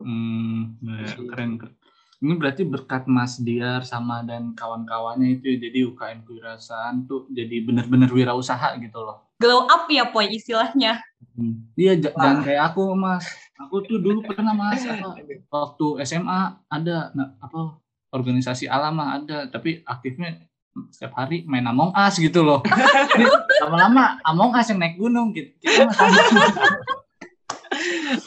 Hmm, 0.00 0.80
ya, 0.80 1.12
keren, 1.28 1.60
keren. 1.60 1.76
Ini 2.24 2.32
berarti 2.40 2.64
berkat 2.64 3.04
Mas 3.04 3.36
Diar 3.36 3.84
sama 3.84 4.24
dan 4.24 4.56
kawan-kawannya 4.56 5.36
itu 5.36 5.52
ya, 5.52 5.68
jadi 5.68 5.78
UKM 5.92 6.24
kewirausahaan 6.24 7.04
tuh 7.04 7.28
jadi 7.28 7.60
benar-benar 7.60 8.08
wirausaha 8.08 8.80
gitu 8.80 8.96
loh. 9.04 9.23
Glow 9.38 9.66
up 9.66 9.90
ya, 9.90 10.06
Poy, 10.08 10.38
istilahnya. 10.38 11.02
Hmm. 11.34 11.66
Iya, 11.74 11.98
j- 11.98 12.14
jangan 12.14 12.46
kayak 12.46 12.62
aku, 12.70 12.94
Mas. 12.94 13.26
Aku 13.58 13.82
tuh 13.82 13.98
dulu 13.98 14.22
pernah, 14.22 14.54
Mas, 14.54 14.86
apa, 14.90 15.18
waktu 15.50 15.86
SMA 16.06 16.40
ada 16.70 17.10
nah, 17.14 17.34
apa 17.42 17.78
organisasi 18.14 18.70
alam 18.70 19.02
ada, 19.02 19.50
tapi 19.50 19.82
aktifnya 19.82 20.46
setiap 20.90 21.14
hari 21.18 21.42
main 21.46 21.66
Among 21.66 21.90
Us 21.94 22.18
gitu 22.18 22.46
loh. 22.46 22.62
Lama-lama 23.62 24.22
Among 24.22 24.54
Us 24.54 24.70
yang 24.70 24.78
naik 24.78 24.98
gunung 24.98 25.34
gitu. 25.34 25.50
Kita 25.58 25.86
mah 25.86 25.94
sama. 25.94 26.14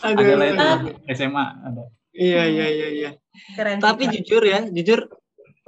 ada 0.04 0.34
lah 0.36 0.48
itu 0.52 0.92
SMA 1.16 1.46
ada. 1.64 1.84
Iya 2.12 2.44
iya 2.52 2.66
iya 2.68 2.88
iya. 2.92 3.10
Keren. 3.56 3.80
Tapi 3.80 4.04
sih, 4.04 4.08
Kak. 4.10 4.14
jujur 4.20 4.44
ya, 4.44 4.60
jujur 4.68 5.00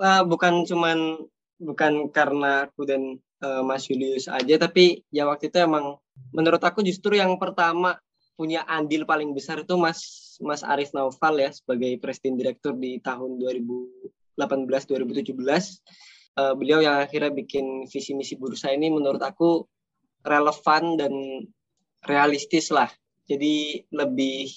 uh, 0.03 0.23
bukan 0.27 0.67
cuman 0.67 1.23
bukan 1.59 2.11
karena 2.11 2.67
aku 2.67 2.83
dan 2.87 3.19
uh, 3.43 3.63
Mas 3.65 3.87
Julius 3.87 4.27
aja, 4.27 4.55
tapi 4.59 5.03
ya 5.09 5.27
waktu 5.27 5.51
itu 5.51 5.57
emang 5.59 5.97
menurut 6.35 6.61
aku 6.61 6.83
justru 6.83 7.17
yang 7.17 7.35
pertama 7.39 7.97
punya 8.39 8.63
andil 8.67 9.03
paling 9.03 9.35
besar 9.35 9.63
itu 9.63 9.75
Mas 9.75 10.35
Mas 10.39 10.63
Arif 10.63 10.95
Naufal 10.95 11.35
ya 11.43 11.51
sebagai 11.51 11.99
presiden 11.99 12.39
direktur 12.39 12.75
di 12.75 12.99
tahun 13.03 13.39
2018 13.39 14.35
2017. 14.35 15.35
Uh, 16.39 16.55
beliau 16.55 16.79
yang 16.79 17.03
akhirnya 17.03 17.35
bikin 17.35 17.83
visi 17.91 18.15
misi 18.15 18.39
bursa 18.39 18.71
ini 18.71 18.87
menurut 18.87 19.19
aku 19.19 19.67
relevan 20.23 20.95
dan 20.95 21.11
realistis 22.07 22.71
lah. 22.71 22.87
Jadi 23.27 23.83
lebih 23.91 24.47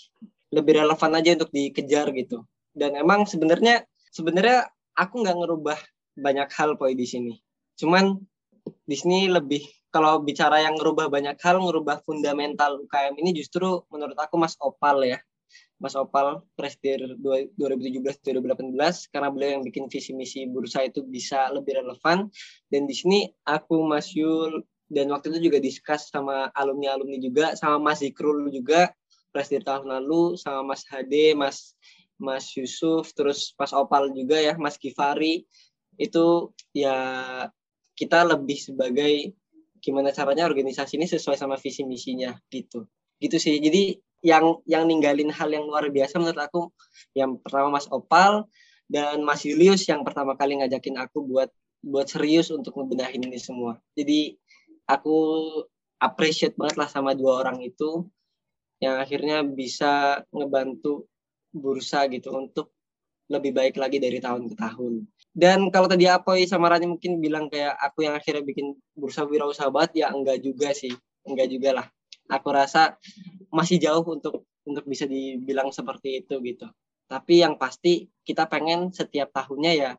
lebih 0.52 0.84
relevan 0.84 1.12
aja 1.16 1.34
untuk 1.34 1.50
dikejar 1.50 2.12
gitu 2.14 2.44
dan 2.76 2.96
emang 2.96 3.28
sebenarnya 3.28 3.84
sebenarnya 4.12 4.68
aku 4.96 5.24
nggak 5.24 5.36
ngerubah 5.36 5.78
banyak 6.16 6.48
hal 6.52 6.76
poin 6.76 6.96
di 6.96 7.08
sini 7.08 7.34
cuman 7.80 8.20
di 8.87 8.97
sini 8.97 9.29
lebih 9.29 9.62
kalau 9.93 10.25
bicara 10.25 10.64
yang 10.64 10.75
ngerubah 10.76 11.12
banyak 11.12 11.37
hal 11.41 11.61
ngerubah 11.61 12.00
fundamental 12.02 12.81
UKM 12.83 13.14
ini 13.21 13.37
justru 13.37 13.85
menurut 13.93 14.17
aku 14.17 14.41
Mas 14.41 14.57
Opal 14.59 15.05
ya 15.05 15.19
Mas 15.76 15.99
Opal 15.99 16.41
Presdir 16.57 17.19
2017-2018 17.21 19.12
karena 19.12 19.29
beliau 19.29 19.50
yang 19.61 19.64
bikin 19.67 19.91
visi 19.93 20.17
misi 20.17 20.49
bursa 20.49 20.87
itu 20.87 21.05
bisa 21.05 21.52
lebih 21.52 21.85
relevan 21.85 22.33
dan 22.73 22.83
di 22.88 22.95
sini 22.97 23.29
aku 23.45 23.85
Mas 23.85 24.14
Yul 24.17 24.64
dan 24.93 25.09
waktu 25.12 25.33
itu 25.37 25.52
juga 25.52 25.59
diskus 25.61 26.09
sama 26.09 26.49
alumni 26.57 26.93
alumni 26.95 27.19
juga 27.21 27.57
sama 27.59 27.81
Mas 27.81 28.00
Zikrul 28.00 28.49
juga 28.49 28.93
Presdir 29.33 29.64
tahun 29.64 29.88
lalu 29.88 30.37
sama 30.37 30.73
Mas 30.73 30.85
Hade 30.88 31.33
Mas 31.33 31.73
Mas 32.23 32.55
Yusuf, 32.55 33.11
terus 33.19 33.50
Mas 33.59 33.75
Opal 33.75 34.14
juga 34.14 34.38
ya, 34.38 34.55
Mas 34.55 34.79
Kifari. 34.79 35.43
Itu 35.99 36.55
ya 36.71 36.95
kita 37.92 38.25
lebih 38.25 38.58
sebagai 38.58 39.37
gimana 39.82 40.14
caranya 40.14 40.46
organisasi 40.46 40.96
ini 40.96 41.11
sesuai 41.11 41.34
sama 41.34 41.58
visi 41.58 41.82
misinya 41.82 42.32
gitu. 42.49 42.87
Gitu 43.18 43.37
sih. 43.38 43.58
Jadi 43.58 43.99
yang 44.22 44.62
yang 44.70 44.87
ninggalin 44.87 45.34
hal 45.34 45.50
yang 45.50 45.66
luar 45.66 45.90
biasa 45.90 46.22
menurut 46.22 46.38
aku 46.38 46.62
yang 47.18 47.42
pertama 47.42 47.75
Mas 47.75 47.90
Opal 47.90 48.46
dan 48.87 49.26
Mas 49.26 49.42
Julius 49.42 49.82
yang 49.90 50.06
pertama 50.06 50.38
kali 50.38 50.62
ngajakin 50.62 50.94
aku 51.02 51.26
buat 51.26 51.50
buat 51.82 52.06
serius 52.06 52.54
untuk 52.54 52.78
ngebenahin 52.78 53.26
ini 53.26 53.42
semua. 53.42 53.82
Jadi 53.99 54.38
aku 54.87 55.18
appreciate 55.99 56.54
banget 56.54 56.78
lah 56.78 56.87
sama 56.87 57.18
dua 57.18 57.42
orang 57.42 57.58
itu 57.62 58.06
yang 58.78 59.02
akhirnya 59.02 59.42
bisa 59.42 60.22
ngebantu 60.30 61.06
bursa 61.50 62.06
gitu 62.11 62.34
untuk 62.34 62.75
lebih 63.30 63.54
baik 63.54 63.75
lagi 63.78 63.99
dari 63.99 64.18
tahun 64.18 64.50
ke 64.50 64.54
tahun. 64.58 65.06
Dan 65.32 65.72
kalau 65.72 65.88
tadi 65.88 66.04
Apoy 66.04 66.44
sama 66.44 66.68
Rani 66.68 66.92
mungkin 66.92 67.16
bilang 67.16 67.48
kayak 67.48 67.72
aku 67.80 68.04
yang 68.04 68.12
akhirnya 68.12 68.44
bikin 68.44 68.76
bursa 68.92 69.24
wirausahabat 69.24 69.96
ya 69.96 70.12
enggak 70.12 70.44
juga 70.44 70.76
sih, 70.76 70.92
enggak 71.24 71.48
juga 71.48 71.70
lah. 71.80 71.86
Aku 72.28 72.52
rasa 72.52 73.00
masih 73.48 73.80
jauh 73.80 74.04
untuk 74.04 74.44
untuk 74.68 74.84
bisa 74.84 75.08
dibilang 75.08 75.72
seperti 75.72 76.20
itu 76.20 76.36
gitu. 76.44 76.68
Tapi 77.08 77.40
yang 77.40 77.56
pasti 77.56 78.12
kita 78.28 78.44
pengen 78.46 78.92
setiap 78.92 79.32
tahunnya 79.32 79.72
ya 79.72 79.90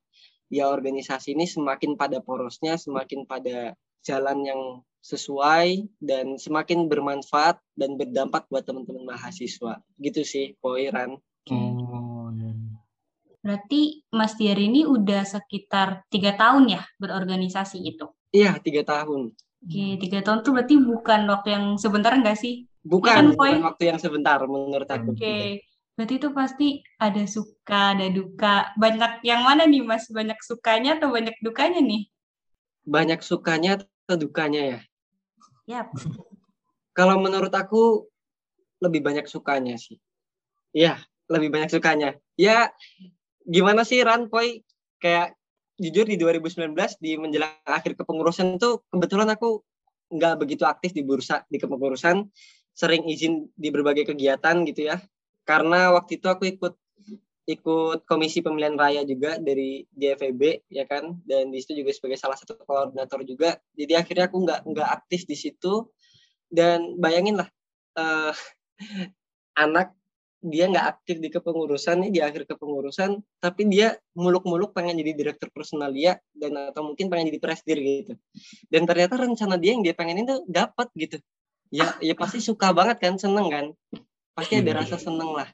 ya 0.53 0.69
organisasi 0.69 1.33
ini 1.33 1.49
semakin 1.49 1.97
pada 1.97 2.21
porosnya, 2.21 2.77
semakin 2.77 3.25
pada 3.25 3.73
jalan 4.05 4.37
yang 4.45 4.61
sesuai 5.03 5.89
dan 5.99 6.39
semakin 6.39 6.87
bermanfaat 6.87 7.59
dan 7.75 7.97
berdampak 7.97 8.45
buat 8.47 8.63
teman-teman 8.63 9.17
mahasiswa. 9.17 9.81
Gitu 9.97 10.21
sih, 10.21 10.45
Poiran. 10.61 11.17
Ya. 13.43 13.59
Berarti 13.59 14.07
Mas 14.15 14.39
Diar 14.39 14.55
ini 14.55 14.87
udah 14.87 15.27
sekitar 15.27 16.07
tiga 16.07 16.39
tahun 16.39 16.79
ya 16.79 16.81
berorganisasi 16.95 17.83
itu. 17.83 18.07
Iya, 18.31 18.55
tiga 18.63 18.87
tahun. 18.87 19.35
Oke, 19.63 19.99
tiga 19.99 20.19
tahun 20.23 20.43
tuh 20.43 20.51
berarti 20.55 20.75
bukan 20.79 21.27
waktu 21.27 21.49
yang 21.51 21.65
sebentar 21.75 22.15
enggak 22.15 22.39
sih? 22.39 22.67
Bukan, 22.83 23.11
kan, 23.11 23.25
Poy? 23.35 23.51
bukan 23.55 23.67
waktu 23.67 23.83
yang 23.91 23.99
sebentar 23.99 24.39
menurut 24.43 24.87
aku. 24.87 25.15
Oke, 25.15 25.63
berarti 25.95 26.13
itu 26.19 26.29
pasti 26.35 26.67
ada 26.99 27.23
suka, 27.27 27.95
ada 27.95 28.07
duka. 28.11 28.71
Banyak 28.75 29.23
yang 29.23 29.43
mana 29.43 29.67
nih 29.67 29.83
Mas? 29.83 30.07
Banyak 30.11 30.39
sukanya 30.43 30.99
atau 30.99 31.11
banyak 31.11 31.35
dukanya 31.39 31.79
nih? 31.79 32.11
Banyak 32.83 33.23
sukanya 33.23 33.79
atau 33.79 34.15
dukanya 34.19 34.61
ya? 34.67 34.79
Yap. 35.67 35.95
Kalau 36.91 37.19
menurut 37.23 37.51
aku 37.55 38.07
lebih 38.83 38.99
banyak 38.99 39.27
sukanya 39.31 39.79
sih. 39.79 39.95
Iya, 40.75 40.99
lebih 41.31 41.55
banyak 41.55 41.71
sukanya. 41.71 42.19
Ya, 42.35 42.67
gimana 43.47 43.83
sih 43.87 44.01
Ran 44.01 44.27
Poi? 44.31 44.59
Kayak 44.99 45.35
jujur 45.79 46.07
di 46.07 46.15
2019 46.15 46.73
di 47.01 47.17
menjelang 47.19 47.59
akhir 47.67 47.99
kepengurusan 47.99 48.61
tuh 48.61 48.85
kebetulan 48.87 49.27
aku 49.33 49.65
nggak 50.13 50.35
begitu 50.39 50.63
aktif 50.63 50.93
di 50.93 51.01
bursa 51.01 51.43
di 51.49 51.57
kepengurusan, 51.57 52.29
sering 52.71 53.03
izin 53.09 53.49
di 53.57 53.73
berbagai 53.73 54.13
kegiatan 54.13 54.63
gitu 54.69 54.93
ya. 54.93 55.01
Karena 55.43 55.91
waktu 55.91 56.21
itu 56.21 56.27
aku 56.29 56.47
ikut 56.47 56.73
ikut 57.43 58.07
komisi 58.07 58.39
pemilihan 58.39 58.79
raya 58.79 59.03
juga 59.03 59.35
dari 59.35 59.83
DFEB 59.91 60.63
ya 60.71 60.87
kan 60.87 61.19
dan 61.27 61.51
di 61.51 61.59
situ 61.59 61.83
juga 61.83 61.91
sebagai 61.91 62.15
salah 62.15 62.39
satu 62.39 62.55
koordinator 62.63 63.19
juga 63.27 63.59
jadi 63.75 63.99
akhirnya 63.99 64.31
aku 64.31 64.47
nggak 64.47 64.63
nggak 64.63 64.89
aktif 65.03 65.27
di 65.27 65.35
situ 65.35 65.91
dan 66.47 66.95
bayangin 66.95 67.43
lah 67.43 67.49
eh, 67.99 68.33
anak 69.63 69.91
dia 70.43 70.67
nggak 70.67 70.85
aktif 70.99 71.23
di 71.23 71.31
kepengurusan 71.31 72.03
nih 72.03 72.11
di 72.11 72.19
akhir 72.19 72.43
kepengurusan 72.51 73.15
tapi 73.39 73.71
dia 73.71 73.95
muluk-muluk 74.19 74.75
pengen 74.75 74.99
jadi 74.99 75.15
direktur 75.15 75.47
personalia 75.55 76.19
dan 76.35 76.69
atau 76.69 76.83
mungkin 76.91 77.07
pengen 77.07 77.31
jadi 77.31 77.39
presdir 77.39 77.79
gitu. 77.79 78.13
Dan 78.67 78.83
ternyata 78.83 79.15
rencana 79.15 79.55
dia 79.55 79.71
yang 79.71 79.83
dia 79.87 79.95
pengen 79.95 80.27
itu 80.27 80.43
dapat 80.45 80.91
gitu. 80.99 81.17
Ya 81.71 81.95
ya 82.03 82.13
pasti 82.13 82.43
suka 82.43 82.75
banget 82.75 82.99
kan 82.99 83.15
seneng 83.15 83.47
kan? 83.47 83.65
Pasti 84.35 84.59
ada 84.59 84.83
rasa 84.83 84.99
seneng 84.99 85.31
lah. 85.31 85.47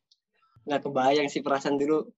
Nggak 0.65 0.81
kebayang 0.89 1.27
sih 1.29 1.45
perasaan 1.45 1.77
dulu 1.77 2.09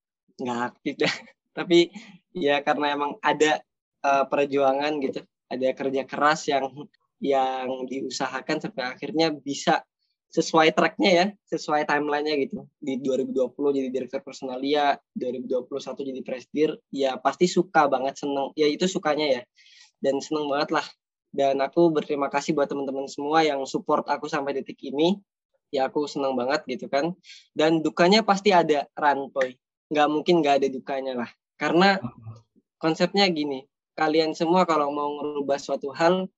nggak 0.41 0.59
aktif 0.73 0.93
deh 0.97 1.13
tapi 1.57 1.93
ya 2.33 2.63
karena 2.65 2.95
emang 2.95 3.19
ada 3.21 3.61
uh, 4.01 4.25
perjuangan 4.25 4.97
gitu 5.03 5.21
ada 5.51 5.67
kerja 5.75 6.01
keras 6.07 6.47
yang 6.47 6.71
yang 7.21 7.85
diusahakan 7.85 8.57
sampai 8.57 8.97
akhirnya 8.97 9.29
bisa 9.29 9.85
sesuai 10.31 10.71
tracknya 10.71 11.11
ya 11.11 11.25
sesuai 11.51 11.83
timelinenya 11.83 12.35
gitu. 12.47 12.63
Di 12.79 12.95
2020 13.03 13.51
jadi 13.51 13.89
direktur 13.91 14.23
personalia 14.23 14.95
2021 15.19 15.67
jadi 16.07 16.21
presdir 16.23 16.69
ya 16.87 17.19
pasti 17.19 17.51
suka 17.51 17.91
banget 17.91 18.15
seneng. 18.23 18.55
Ya 18.55 18.71
itu 18.71 18.87
sukanya 18.87 19.27
ya. 19.27 19.41
Dan 19.99 20.23
seneng 20.23 20.47
banget 20.47 20.71
lah. 20.71 20.87
Dan 21.31 21.59
aku 21.59 21.91
berterima 21.91 22.31
kasih 22.31 22.55
buat 22.55 22.71
teman-teman 22.71 23.11
semua 23.11 23.43
yang 23.43 23.59
support 23.67 24.07
aku 24.07 24.31
sampai 24.31 24.55
detik 24.55 24.79
ini. 24.87 25.19
Ya 25.71 25.91
aku 25.91 26.07
senang 26.07 26.39
banget 26.39 26.63
gitu 26.63 26.87
kan. 26.87 27.11
Dan 27.51 27.83
dukanya 27.83 28.23
pasti 28.23 28.55
ada 28.55 28.87
rantoy 28.95 29.59
nggak 29.91 30.07
mungkin 30.07 30.39
nggak 30.39 30.63
ada 30.63 30.67
dukanya 30.71 31.13
lah. 31.27 31.29
Karena 31.59 31.99
konsepnya 32.79 33.27
gini 33.27 33.67
kalian 33.99 34.31
semua 34.31 34.63
kalau 34.63 34.87
mau 34.95 35.11
ngerubah 35.19 35.59
suatu 35.59 35.91
hal 35.91 36.31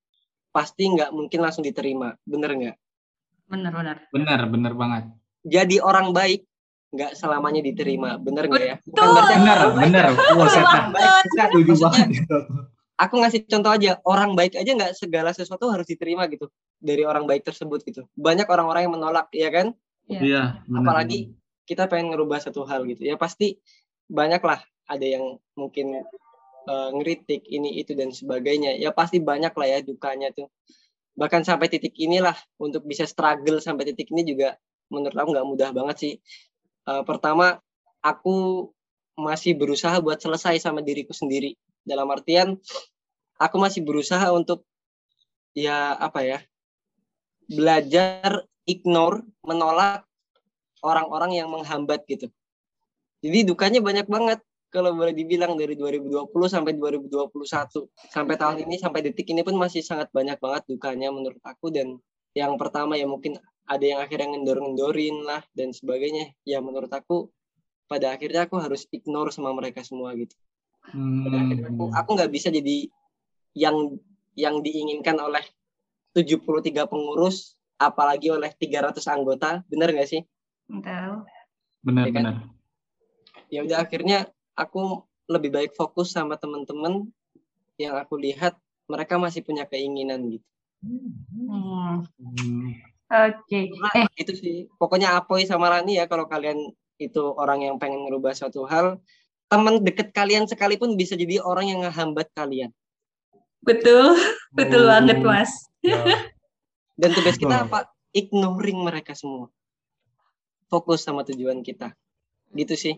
pasti 0.50 0.90
nggak 0.90 1.14
mungkin 1.14 1.46
langsung 1.46 1.62
diterima. 1.62 2.18
Bener 2.26 2.58
nggak 2.58 2.78
Benar-benar. 3.48 3.98
Benar, 4.10 4.40
benar 4.48 4.74
banget. 4.74 5.04
jadi 5.44 5.84
orang 5.84 6.16
baik 6.16 6.48
nggak 6.94 7.18
selamanya 7.18 7.60
diterima 7.60 8.16
bener 8.16 8.46
nggak 8.46 8.64
ya 8.64 8.76
bukan 8.80 8.94
Betul. 8.94 9.12
berarti 9.12 9.34
Benar, 9.36 9.60
benar. 9.76 10.06
Wah, 10.38 10.48
saya 10.48 10.66
setuju 11.50 11.74
banget. 11.82 12.08
aku 12.96 13.14
ngasih 13.20 13.42
contoh 13.50 13.72
aja 13.74 13.92
orang 14.06 14.38
baik 14.38 14.54
aja 14.56 14.72
nggak 14.72 14.94
segala 14.94 15.34
sesuatu 15.34 15.68
harus 15.68 15.84
diterima 15.84 16.30
gitu 16.30 16.48
dari 16.78 17.02
orang 17.04 17.26
baik 17.26 17.44
tersebut 17.44 17.82
gitu 17.82 18.06
banyak 18.14 18.46
orang-orang 18.46 18.86
yang 18.86 18.94
menolak 18.94 19.28
ya 19.34 19.50
kan 19.50 19.74
Iya, 20.06 20.62
benar. 20.64 20.80
apalagi 20.86 21.34
kita 21.66 21.88
pengen 21.88 22.14
ngerubah 22.14 22.40
satu 22.40 22.64
hal 22.64 22.86
gitu 22.86 23.04
ya 23.04 23.18
pasti 23.18 23.58
banyak 24.06 24.40
lah 24.40 24.62
ada 24.86 25.04
yang 25.04 25.26
mungkin 25.56 25.98
eh, 26.64 26.90
ngeritik 26.94 27.44
ini 27.48 27.82
itu 27.82 27.98
dan 27.98 28.14
sebagainya 28.14 28.78
ya 28.78 28.94
pasti 28.94 29.18
banyak 29.18 29.52
lah 29.52 29.68
ya 29.68 29.80
dukanya 29.82 30.30
tuh 30.30 30.48
bahkan 31.14 31.46
sampai 31.46 31.70
titik 31.70 31.94
inilah 31.98 32.36
untuk 32.58 32.86
bisa 32.86 33.06
struggle 33.06 33.62
sampai 33.62 33.94
titik 33.94 34.10
ini 34.10 34.34
juga 34.34 34.58
menurut 34.90 35.14
aku 35.14 35.30
nggak 35.34 35.48
mudah 35.48 35.70
banget 35.74 35.96
sih. 35.98 36.14
Uh, 36.84 37.02
pertama 37.06 37.62
aku 38.04 38.70
masih 39.14 39.54
berusaha 39.54 39.94
buat 40.02 40.20
selesai 40.20 40.60
sama 40.60 40.82
diriku 40.82 41.14
sendiri. 41.14 41.54
Dalam 41.86 42.10
artian 42.10 42.58
aku 43.38 43.56
masih 43.62 43.86
berusaha 43.86 44.24
untuk 44.34 44.66
ya 45.54 45.94
apa 45.98 46.26
ya 46.26 46.40
belajar 47.46 48.48
ignore 48.66 49.22
menolak 49.46 50.08
orang-orang 50.82 51.38
yang 51.38 51.48
menghambat 51.52 52.04
gitu. 52.10 52.28
Jadi 53.24 53.48
dukanya 53.48 53.80
banyak 53.80 54.08
banget 54.10 54.40
kalau 54.74 54.90
boleh 54.98 55.14
dibilang 55.14 55.54
dari 55.54 55.78
2020 55.78 56.34
sampai 56.50 56.74
2021 56.74 57.30
sampai 58.10 58.36
tahun 58.42 58.58
ini 58.66 58.82
sampai 58.82 59.06
detik 59.06 59.30
ini 59.30 59.46
pun 59.46 59.54
masih 59.54 59.86
sangat 59.86 60.10
banyak 60.10 60.42
banget 60.42 60.66
dukanya 60.66 61.14
menurut 61.14 61.38
aku. 61.46 61.70
Dan 61.70 62.02
yang 62.34 62.58
pertama 62.58 62.98
ya 62.98 63.06
mungkin 63.06 63.38
ada 63.70 63.86
yang 63.86 64.02
akhirnya 64.02 64.34
ngendor-ngendorin 64.34 65.22
lah 65.22 65.46
dan 65.54 65.70
sebagainya. 65.78 66.34
Ya 66.42 66.58
menurut 66.58 66.90
aku 66.90 67.30
pada 67.86 68.18
akhirnya 68.18 68.50
aku 68.50 68.58
harus 68.58 68.90
ignore 68.90 69.30
sama 69.30 69.54
mereka 69.54 69.86
semua 69.86 70.18
gitu. 70.18 70.34
Pada 70.90 70.98
hmm. 70.98 71.44
akhirnya 71.46 71.68
aku 71.70 71.84
aku 71.94 72.10
nggak 72.18 72.32
bisa 72.34 72.50
jadi 72.50 72.90
yang 73.54 74.02
yang 74.34 74.66
diinginkan 74.66 75.22
oleh 75.22 75.46
73 76.18 76.90
pengurus 76.90 77.54
apalagi 77.78 78.34
oleh 78.34 78.50
300 78.50 78.98
anggota. 79.06 79.62
Benar 79.70 79.94
nggak 79.94 80.10
sih? 80.10 80.26
Benar 80.66 81.30
benar 81.86 82.04
ya 82.10 82.12
kan? 82.12 82.24
benar. 82.26 82.36
Ya 83.54 83.60
udah 83.62 83.78
akhirnya 83.86 84.34
aku 84.54 85.06
lebih 85.30 85.50
baik 85.54 85.72
fokus 85.74 86.14
sama 86.14 86.36
teman-teman 86.38 87.10
yang 87.80 87.98
aku 87.98 88.20
lihat 88.20 88.58
mereka 88.86 89.18
masih 89.18 89.42
punya 89.42 89.66
keinginan 89.66 90.28
gitu. 90.30 90.48
Hmm. 90.84 92.04
Oke. 93.08 93.72
Okay. 93.72 93.72
eh 93.96 94.08
itu 94.20 94.34
sih. 94.36 94.56
Pokoknya 94.76 95.16
Apoy 95.16 95.48
sama 95.48 95.72
Rani 95.72 95.98
ya 96.02 96.06
kalau 96.12 96.28
kalian 96.28 96.60
itu 97.00 97.24
orang 97.40 97.64
yang 97.66 97.76
pengen 97.80 98.04
merubah 98.04 98.36
suatu 98.36 98.68
hal, 98.68 99.00
teman 99.48 99.82
deket 99.82 100.12
kalian 100.12 100.46
sekalipun 100.46 101.00
bisa 101.00 101.16
jadi 101.16 101.40
orang 101.42 101.72
yang 101.72 101.80
ngehambat 101.82 102.30
kalian. 102.36 102.70
Betul, 103.64 104.20
betul 104.52 104.84
oh. 104.86 104.90
banget 104.92 105.24
mas. 105.24 105.52
Ya. 105.80 106.04
Dan 107.00 107.16
tugas 107.16 107.40
kita 107.40 107.64
apa? 107.64 107.90
Ignoring 108.12 108.84
mereka 108.84 109.16
semua. 109.16 109.50
Fokus 110.68 111.02
sama 111.02 111.24
tujuan 111.24 111.64
kita. 111.64 111.96
Gitu 112.54 112.76
sih 112.76 112.96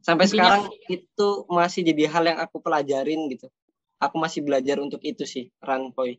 sampai 0.00 0.26
Intinya, 0.26 0.36
sekarang 0.40 0.62
itu 0.88 1.28
masih 1.48 1.80
jadi 1.84 2.02
hal 2.08 2.24
yang 2.24 2.38
aku 2.40 2.56
pelajarin 2.60 3.28
gitu 3.32 3.48
aku 4.00 4.16
masih 4.16 4.40
belajar 4.40 4.80
untuk 4.80 5.00
itu 5.04 5.24
sih 5.28 5.52
ranpoy 5.60 6.16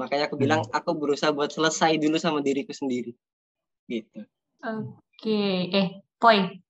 makanya 0.00 0.26
aku 0.26 0.36
bilang 0.40 0.64
hmm. 0.64 0.72
aku 0.74 0.96
berusaha 0.96 1.30
buat 1.30 1.52
selesai 1.52 2.00
dulu 2.00 2.16
sama 2.16 2.40
diriku 2.40 2.72
sendiri 2.72 3.12
gitu 3.86 4.24
oke 4.64 4.96
okay. 5.12 5.70
eh 5.70 5.88
poy 6.16 6.60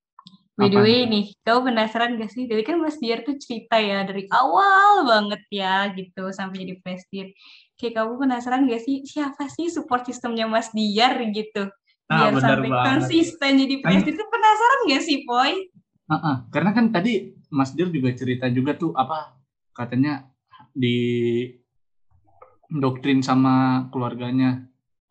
By 0.57 0.73
the 0.73 0.81
way 0.81 1.05
nih, 1.05 1.37
kau 1.45 1.61
penasaran 1.61 2.17
gak 2.17 2.33
sih? 2.33 2.49
Jadi 2.49 2.65
kan 2.65 2.81
Mas 2.81 2.97
Diar 2.97 3.21
tuh 3.29 3.37
cerita 3.37 3.77
ya 3.77 4.09
dari 4.09 4.25
awal 4.33 5.05
banget 5.05 5.45
ya 5.53 5.93
gitu 5.93 6.33
sampai 6.33 6.65
jadi 6.65 6.81
presiden. 6.81 7.37
Kayak 7.77 8.01
kamu 8.01 8.25
penasaran 8.25 8.65
gak 8.65 8.81
sih 8.81 9.05
siapa 9.05 9.53
sih 9.53 9.69
support 9.69 10.09
sistemnya 10.09 10.49
Mas 10.49 10.73
Diar 10.73 11.21
gitu? 11.29 11.69
Ah, 12.09 12.33
Biar 12.33 12.41
sampai 12.41 12.73
banget. 12.73 12.89
konsisten 12.89 13.53
jadi 13.61 13.77
presiden. 13.85 14.17
Kan, 14.17 14.29
penasaran 14.33 14.81
gak 14.89 15.03
sih, 15.05 15.19
Poy? 15.29 15.53
Uh 16.07 16.15
-uh. 16.15 16.37
Karena 16.55 16.71
kan 16.71 16.95
tadi 16.95 17.35
Mas 17.51 17.75
Dir 17.75 17.91
juga 17.91 18.15
cerita 18.15 18.47
juga 18.51 18.79
tuh 18.79 18.95
apa 18.95 19.35
katanya 19.75 20.31
di 20.71 20.97
doktrin 22.71 23.23
sama 23.23 23.87
keluarganya. 23.91 24.67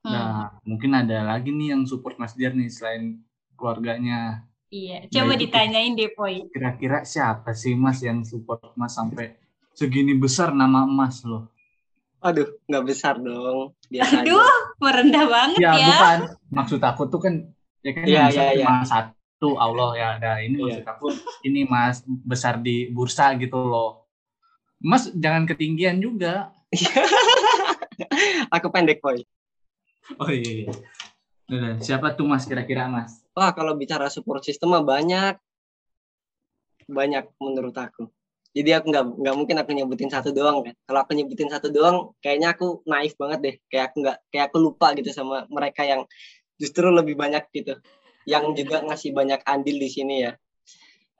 Hmm. 0.05 0.11
Nah, 0.11 0.61
mungkin 0.67 0.93
ada 0.93 1.25
lagi 1.25 1.49
nih 1.49 1.73
yang 1.75 1.83
support 1.87 2.19
Mas 2.19 2.35
Dir 2.37 2.53
nih 2.53 2.69
selain 2.71 3.23
keluarganya. 3.55 4.45
Iya, 4.69 5.07
coba 5.07 5.33
nah, 5.37 5.39
ditanyain 5.39 5.93
deh, 5.95 6.11
Poi. 6.11 6.51
Kira-kira 6.51 7.07
siapa 7.07 7.55
sih 7.55 7.77
Mas 7.77 8.03
yang 8.03 8.25
support 8.27 8.75
Mas 8.75 8.97
sampai 8.97 9.39
segini 9.71 10.17
besar 10.17 10.51
nama 10.51 10.83
Mas 10.83 11.23
loh? 11.23 11.47
Aduh, 12.19 12.57
nggak 12.65 12.83
besar 12.83 13.21
dong. 13.21 13.77
Biasa 13.87 14.25
Aduh, 14.25 14.41
aja. 14.41 14.57
merendah 14.81 15.25
banget 15.29 15.59
ya. 15.61 15.71
Ya, 15.77 15.87
bukan. 15.87 16.19
Maksud 16.49 16.81
aku 16.81 17.03
tuh 17.07 17.19
kan 17.21 17.33
ya 17.85 17.91
kan 17.93 18.03
ya, 18.09 18.23
ya, 18.33 18.45
ya. 18.57 18.67
satu 18.81 19.13
tuh 19.45 19.55
Allah 19.61 19.89
ya 19.93 20.07
ada 20.17 20.31
ini 20.41 20.57
yeah. 20.57 20.81
maksud 20.81 20.85
aku 20.89 21.07
ini 21.45 21.61
Mas 21.69 22.01
besar 22.05 22.57
di 22.57 22.89
bursa 22.89 23.37
gitu 23.37 23.61
loh. 23.61 24.09
Mas 24.81 25.13
jangan 25.13 25.45
ketinggian 25.45 26.01
juga. 26.01 26.49
aku 28.55 28.67
pendek 28.73 28.99
boy. 28.99 29.21
Oh 30.17 30.29
iya. 30.29 30.69
iya. 31.49 31.69
siapa 31.77 32.17
tuh 32.17 32.25
Mas 32.25 32.49
kira-kira 32.49 32.89
Mas? 32.89 33.21
Wah 33.37 33.53
kalau 33.53 33.77
bicara 33.77 34.09
support 34.09 34.41
system 34.41 34.73
mah 34.73 34.81
banyak, 34.81 35.37
banyak 36.89 37.25
menurut 37.37 37.77
aku. 37.77 38.09
Jadi 38.55 38.71
aku 38.71 38.87
nggak 38.87 39.05
nggak 39.19 39.35
mungkin 39.35 39.57
aku 39.59 39.71
nyebutin 39.75 40.09
satu 40.09 40.31
doang 40.31 40.63
kan. 40.63 40.75
Kalau 40.87 40.99
aku 41.03 41.11
nyebutin 41.13 41.51
satu 41.51 41.67
doang, 41.69 42.15
kayaknya 42.23 42.55
aku 42.55 42.81
naif 42.87 43.13
banget 43.19 43.39
deh. 43.43 43.55
Kayak 43.67 43.91
aku 43.91 43.95
nggak 44.01 44.17
kayak 44.31 44.45
aku 44.49 44.57
lupa 44.63 44.87
gitu 44.95 45.11
sama 45.11 45.43
mereka 45.51 45.83
yang 45.83 46.07
justru 46.55 46.87
lebih 46.87 47.19
banyak 47.19 47.43
gitu 47.51 47.75
yang 48.25 48.51
juga 48.57 48.81
ngasih 48.81 49.13
banyak 49.13 49.41
andil 49.45 49.77
di 49.77 49.89
sini 49.89 50.15
ya. 50.25 50.33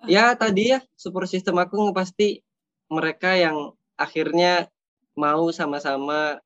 Ya 0.05 0.33
tadi 0.37 0.75
ya 0.75 0.79
support 0.93 1.29
system 1.29 1.57
aku 1.61 1.93
pasti 1.95 2.41
mereka 2.91 3.33
yang 3.33 3.73
akhirnya 3.97 4.69
mau 5.15 5.49
sama-sama 5.49 6.37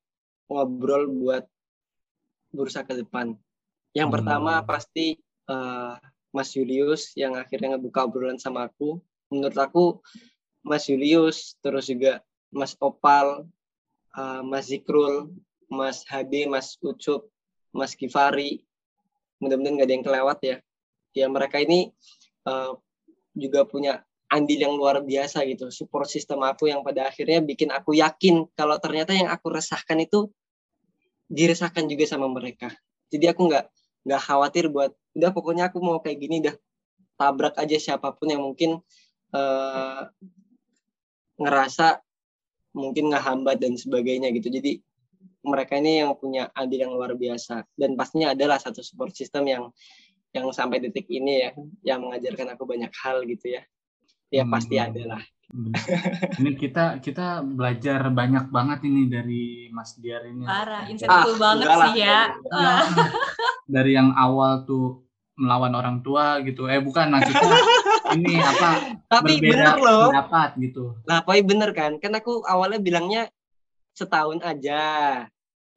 ngobrol 0.48 1.10
buat 1.10 1.44
bursa 2.54 2.86
ke 2.86 3.00
depan. 3.00 3.36
Yang 3.98 4.08
hmm. 4.10 4.16
pertama 4.16 4.54
pasti 4.64 5.18
uh, 5.50 5.98
Mas 6.30 6.54
Julius 6.54 7.18
yang 7.18 7.34
akhirnya 7.36 7.76
ngebuka 7.76 8.06
obrolan 8.06 8.38
sama 8.38 8.70
aku. 8.70 9.02
Menurut 9.34 9.58
aku 9.58 9.86
Mas 10.62 10.86
Julius 10.86 11.58
terus 11.62 11.90
juga 11.90 12.22
Mas 12.54 12.78
Opal, 12.82 13.46
uh, 14.18 14.42
Mas 14.46 14.70
Zikrul, 14.70 15.34
Mas 15.70 16.06
Hadi, 16.06 16.50
Mas 16.50 16.78
Ucup, 16.82 17.30
Mas 17.74 17.94
Kifari, 17.94 18.66
mudah-mudahan 19.40 19.76
nggak 19.80 19.88
ada 19.88 19.96
yang 19.96 20.06
kelewat 20.06 20.40
ya. 20.44 20.58
Ya 21.16 21.26
mereka 21.26 21.58
ini 21.60 21.90
uh, 22.46 22.78
juga 23.34 23.66
punya 23.66 24.04
andil 24.30 24.60
yang 24.62 24.78
luar 24.78 25.02
biasa 25.02 25.42
gitu. 25.50 25.74
Support 25.74 26.06
sistem 26.06 26.46
aku 26.46 26.70
yang 26.70 26.86
pada 26.86 27.10
akhirnya 27.10 27.42
bikin 27.42 27.74
aku 27.74 27.98
yakin 27.98 28.46
kalau 28.54 28.78
ternyata 28.78 29.18
yang 29.18 29.28
aku 29.34 29.50
resahkan 29.50 29.98
itu 30.00 30.30
diresahkan 31.28 31.90
juga 31.90 32.06
sama 32.06 32.30
mereka. 32.30 32.70
Jadi 33.10 33.26
aku 33.26 33.50
nggak 33.50 33.66
nggak 34.06 34.22
khawatir 34.22 34.70
buat 34.70 34.94
udah 35.18 35.32
pokoknya 35.34 35.74
aku 35.74 35.82
mau 35.82 35.98
kayak 36.00 36.18
gini 36.22 36.46
dah 36.46 36.56
tabrak 37.20 37.58
aja 37.60 37.76
siapa 37.76 38.16
pun 38.16 38.32
yang 38.32 38.40
mungkin 38.46 38.80
uh, 39.34 40.02
ngerasa 41.36 42.00
mungkin 42.78 43.10
nggak 43.12 43.24
hambat 43.26 43.58
dan 43.60 43.76
sebagainya 43.76 44.30
gitu. 44.32 44.54
Jadi 44.54 44.80
mereka 45.44 45.80
ini 45.80 46.04
yang 46.04 46.16
punya 46.20 46.52
andil 46.52 46.88
yang 46.88 46.94
luar 46.94 47.16
biasa. 47.16 47.64
Dan 47.76 47.96
pastinya 47.96 48.36
adalah 48.36 48.60
satu 48.60 48.84
support 48.84 49.16
system 49.16 49.48
yang 49.48 49.64
yang 50.30 50.46
sampai 50.54 50.78
detik 50.78 51.10
ini 51.10 51.42
ya 51.42 51.52
yang 51.82 52.06
mengajarkan 52.06 52.54
aku 52.54 52.64
banyak 52.68 52.92
hal 53.02 53.26
gitu 53.26 53.58
ya. 53.58 53.64
Ya 54.30 54.46
hmm. 54.46 54.54
pasti 54.54 54.76
ada 54.78 55.04
lah. 55.18 55.24
Ini 56.38 56.54
kita 56.54 57.02
kita 57.02 57.42
belajar 57.42 58.06
banyak 58.14 58.54
banget 58.54 58.86
ini 58.86 59.10
dari 59.10 59.44
Mas 59.74 59.98
Diar 59.98 60.22
ini. 60.30 60.46
Parah 60.46 60.86
insightful 60.86 61.34
ah, 61.34 61.38
banget 61.42 61.68
sih 61.74 61.94
ya, 62.06 62.20
ya. 62.38 62.74
dari 63.74 63.98
yang 63.98 64.14
awal 64.14 64.70
tuh 64.70 65.10
melawan 65.34 65.74
orang 65.74 66.06
tua 66.06 66.38
gitu. 66.46 66.70
Eh 66.70 66.78
bukan 66.78 67.10
maksudnya 67.10 67.50
ini 68.14 68.38
apa 68.38 68.70
tapi 69.10 69.42
berbeda 69.42 69.74
bener 69.74 69.78
loh. 69.82 70.08
pendapat 70.14 70.50
gitu. 70.62 70.84
Lah 71.10 71.26
pokoknya 71.26 71.46
bener 71.50 71.70
kan? 71.74 71.92
Kan 71.98 72.14
aku 72.14 72.46
awalnya 72.46 72.78
bilangnya 72.78 73.34
setahun 73.94 74.40
aja. 74.44 74.84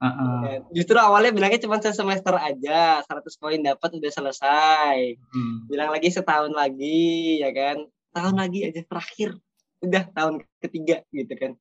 Uh-uh. 0.03 0.67
Justru 0.75 0.99
awalnya 0.99 1.31
bilangnya 1.31 1.63
cuma 1.63 1.79
semester 1.79 2.35
aja, 2.35 3.07
100 3.07 3.39
poin 3.39 3.63
dapat 3.63 3.91
udah 4.03 4.11
selesai. 4.11 5.15
Hmm. 5.15 5.71
Bilang 5.71 5.95
lagi 5.95 6.11
setahun 6.11 6.51
lagi, 6.51 7.39
ya 7.39 7.55
kan? 7.55 7.87
Tahun 8.11 8.35
lagi 8.35 8.67
aja 8.67 8.83
terakhir, 8.83 9.39
udah 9.79 10.05
tahun 10.11 10.43
ketiga 10.59 11.07
gitu 11.15 11.33
kan. 11.39 11.55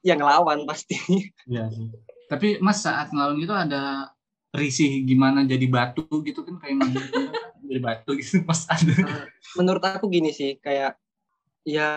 Yang 0.00 0.20
lawan 0.24 0.64
pasti. 0.64 0.96
Iya 1.52 1.68
sih. 1.68 1.92
Tapi 2.32 2.64
Mas 2.64 2.80
saat 2.80 3.12
ngelawan 3.12 3.36
itu 3.36 3.52
ada 3.52 4.08
risih 4.56 5.04
gimana 5.04 5.44
jadi 5.44 5.64
batu 5.68 6.04
gitu 6.24 6.44
kan 6.44 6.60
kayak 6.60 6.96
jadi 7.68 7.80
batu 7.80 8.16
gitu 8.16 8.40
Mas 8.48 8.64
ada. 8.72 9.20
Menurut 9.60 9.84
aku 9.84 10.08
gini 10.08 10.32
sih, 10.32 10.56
kayak 10.64 10.96
ya 11.68 11.92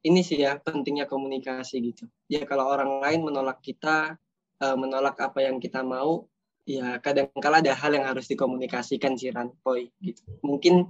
ini 0.00 0.20
sih 0.24 0.40
ya 0.40 0.56
pentingnya 0.56 1.04
komunikasi 1.04 1.80
gitu. 1.92 2.04
Ya 2.30 2.48
kalau 2.48 2.68
orang 2.68 3.04
lain 3.04 3.20
menolak 3.20 3.60
kita, 3.60 4.16
uh, 4.60 4.76
menolak 4.76 5.20
apa 5.20 5.44
yang 5.44 5.60
kita 5.60 5.84
mau, 5.84 6.24
ya 6.64 6.96
kadang-kala 7.00 7.60
ada 7.60 7.76
hal 7.76 7.92
yang 7.92 8.06
harus 8.08 8.28
dikomunikasikan 8.28 9.16
sih 9.20 9.28
Ranpoy 9.28 9.92
gitu. 10.00 10.24
Mungkin 10.40 10.88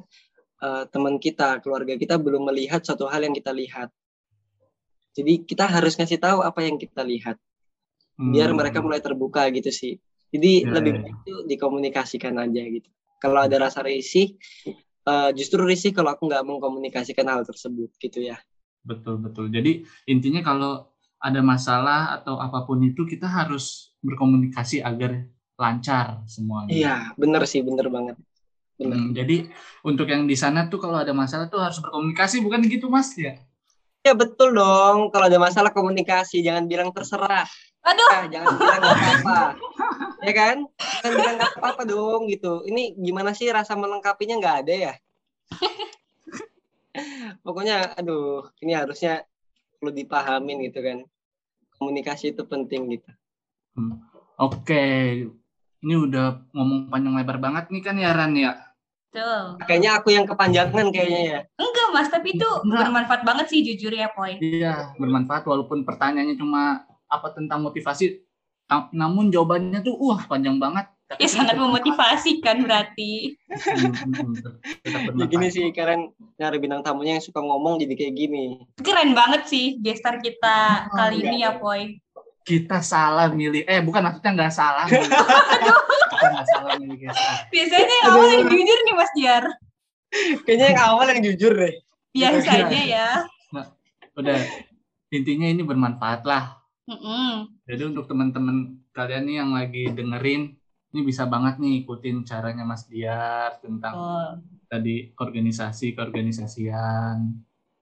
uh, 0.62 0.84
teman 0.90 1.18
kita, 1.18 1.58
keluarga 1.64 1.98
kita 1.98 2.20
belum 2.20 2.46
melihat 2.46 2.84
suatu 2.86 3.10
hal 3.10 3.26
yang 3.26 3.34
kita 3.34 3.50
lihat. 3.50 3.90
Jadi 5.10 5.42
kita 5.42 5.66
harus 5.66 5.98
ngasih 5.98 6.22
tahu 6.22 6.46
apa 6.46 6.62
yang 6.62 6.78
kita 6.78 7.02
lihat. 7.02 7.38
biar 8.20 8.52
Hmm. 8.52 8.60
mereka 8.60 8.84
mulai 8.84 9.00
terbuka 9.00 9.48
gitu 9.48 9.72
sih. 9.72 9.96
Jadi 10.28 10.68
Ya, 10.68 10.76
lebih 10.76 10.92
ya, 10.92 10.98
baik 11.08 11.16
itu 11.24 11.34
dikomunikasikan 11.56 12.36
aja 12.36 12.62
gitu. 12.68 12.84
Kalau 13.16 13.40
ada 13.40 13.56
rasa 13.56 13.80
risih, 13.80 14.36
eh, 15.08 15.30
justru 15.32 15.64
risih 15.64 15.96
kalau 15.96 16.12
aku 16.12 16.28
nggak 16.28 16.44
mengkomunikasikan 16.44 17.24
hal 17.24 17.48
tersebut 17.48 17.88
gitu 17.96 18.20
ya. 18.20 18.36
Betul 18.80 19.20
betul. 19.20 19.52
Jadi 19.52 19.84
intinya 20.08 20.40
kalau 20.40 20.88
ada 21.20 21.40
masalah 21.44 22.16
atau 22.16 22.40
apa 22.40 22.64
pun 22.64 22.80
itu 22.80 23.04
kita 23.04 23.28
harus 23.28 23.92
berkomunikasi 24.00 24.80
agar 24.80 25.28
lancar 25.60 26.24
semuanya. 26.24 26.72
Iya, 26.72 26.96
bener 27.20 27.44
sih, 27.44 27.60
bener 27.60 27.92
banget. 27.92 28.16
Bener. 28.80 28.96
Hmm, 28.96 29.12
jadi 29.12 29.52
untuk 29.84 30.08
yang 30.08 30.24
di 30.24 30.32
sana 30.32 30.72
tuh 30.72 30.80
kalau 30.80 30.96
ada 30.96 31.12
masalah 31.12 31.52
tuh 31.52 31.60
harus 31.60 31.76
berkomunikasi 31.84 32.40
bukan 32.40 32.64
gitu 32.64 32.88
Mas 32.88 33.12
ya? 33.12 33.36
Ya 34.00 34.16
betul 34.16 34.56
dong. 34.56 35.12
Kalau 35.12 35.28
ada 35.28 35.36
masalah 35.36 35.68
komunikasi, 35.76 36.40
jangan 36.40 36.64
bilang 36.64 36.88
terserah. 36.88 37.44
Aduh. 37.84 38.08
Ah, 38.08 38.24
jangan 38.32 38.56
bilang 38.56 38.80
nggak 38.80 38.96
apa-apa. 38.96 39.38
ya 40.26 40.32
kan? 40.32 40.56
Jangan 41.04 41.12
bilang 41.20 41.36
nggak 41.36 41.52
apa-apa 41.60 41.82
dong 41.84 42.22
gitu. 42.32 42.64
Ini 42.64 42.96
gimana 42.96 43.36
sih 43.36 43.52
rasa 43.52 43.76
melengkapinya 43.76 44.40
nggak 44.40 44.56
ada 44.64 44.74
ya? 44.88 44.94
Pokoknya, 47.44 47.96
aduh, 47.96 48.48
ini 48.64 48.72
harusnya 48.76 49.24
perlu 49.80 49.92
dipahamin 49.94 50.68
gitu 50.68 50.80
kan. 50.84 50.98
Komunikasi 51.80 52.36
itu 52.36 52.44
penting 52.44 52.92
gitu. 52.92 53.10
Oke, 54.40 54.84
ini 55.80 55.94
udah 55.96 56.44
ngomong 56.52 56.92
panjang 56.92 57.16
lebar 57.16 57.40
banget 57.40 57.72
nih 57.72 57.82
kan 57.84 57.96
ya 57.96 58.12
Ran 58.12 58.36
ya. 58.36 58.52
Tuh. 59.10 59.58
Kayaknya 59.66 59.90
aku 59.98 60.14
yang 60.14 60.22
kepanjangan 60.28 60.86
kayaknya 60.94 61.20
ya. 61.24 61.38
Enggak 61.58 61.88
mas, 61.90 62.08
tapi 62.12 62.38
itu 62.38 62.46
Enggak. 62.62 62.86
bermanfaat 62.86 63.22
banget 63.26 63.46
sih 63.50 63.60
jujur 63.66 63.90
ya 63.90 64.12
Poy. 64.12 64.38
Iya, 64.38 64.94
bermanfaat 65.00 65.42
walaupun 65.48 65.82
pertanyaannya 65.82 66.38
cuma 66.38 66.86
apa 67.10 67.28
tentang 67.34 67.64
motivasi, 67.64 68.22
namun 68.94 69.34
jawabannya 69.34 69.82
tuh 69.82 69.98
wah 69.98 70.22
panjang 70.30 70.62
banget. 70.62 70.86
Tapi 71.10 71.26
Ya 71.26 71.28
sangat 71.28 71.58
memotivasi 71.58 72.38
kan 72.38 72.62
berarti. 72.62 73.34
Ya 74.86 75.26
gini 75.26 75.50
sih, 75.50 75.66
kalian 75.74 76.14
nyari 76.38 76.62
bintang 76.62 76.86
tamunya 76.86 77.18
yang 77.18 77.24
suka 77.24 77.42
ngomong 77.42 77.82
jadi 77.82 77.98
kayak 77.98 78.14
gini. 78.14 78.62
Keren 78.78 79.10
banget 79.10 79.50
sih 79.50 79.74
gestar 79.82 80.22
kita 80.22 80.86
Oh, 80.86 80.94
kali 80.94 81.18
iya. 81.18 81.26
ini 81.26 81.36
ya 81.42 81.50
Poy. 81.58 81.98
Kita 82.46 82.78
salah 82.78 83.26
milih, 83.26 83.66
eh 83.66 83.82
bukan 83.82 84.06
maksudnya 84.06 84.32
nggak 84.38 84.54
salah. 84.54 84.86
milih. 84.90 85.02
Kita 86.14 86.26
nggak 86.30 86.46
salah 86.46 86.72
milih 86.78 86.98
guys. 87.02 87.18
Biasanya 87.50 87.90
yang 87.90 88.06
awal 88.14 88.28
yang 88.30 88.46
jujur 88.46 88.78
nih 88.86 88.94
Mas 88.94 89.12
Jar. 89.18 89.44
Kayaknya 90.46 90.66
yang 90.70 90.80
awal 90.86 91.06
yang 91.10 91.20
jujur 91.26 91.52
deh. 91.58 91.74
Biasanya 92.14 92.82
ya. 92.86 93.06
Udah 94.14 94.38
intinya 95.10 95.46
ini 95.50 95.62
bermanfaat 95.66 96.22
lah. 96.22 96.54
Mm-mm. 96.86 97.50
Jadi 97.66 97.82
untuk 97.82 98.06
teman-teman 98.06 98.78
kalian 98.90 99.22
nih 99.26 99.36
yang 99.42 99.50
lagi 99.54 99.90
dengerin, 99.90 100.58
ini 100.90 101.00
bisa 101.02 101.24
banget 101.24 101.58
nih 101.58 101.82
ikutin 101.82 102.22
caranya 102.22 102.62
Mas 102.62 102.84
Diar 102.84 103.58
tentang 103.58 103.94
Oh. 103.94 104.30
tadi 104.66 105.10
organisasi 105.14 105.94
keorganisasian, 105.94 107.30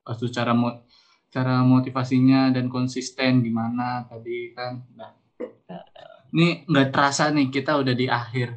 pas 0.00 0.16
itu 0.16 0.28
cara 0.28 0.52
mo- 0.52 0.84
cara 1.28 1.60
motivasinya 1.60 2.48
dan 2.48 2.68
konsisten 2.68 3.40
gimana 3.40 4.04
tadi 4.04 4.52
kan. 4.52 4.80
Nah, 4.92 5.12
ini 6.30 6.64
nggak 6.64 6.88
terasa 6.88 7.28
nih 7.28 7.48
kita 7.48 7.76
udah 7.76 7.92
di 7.92 8.04
akhir 8.04 8.52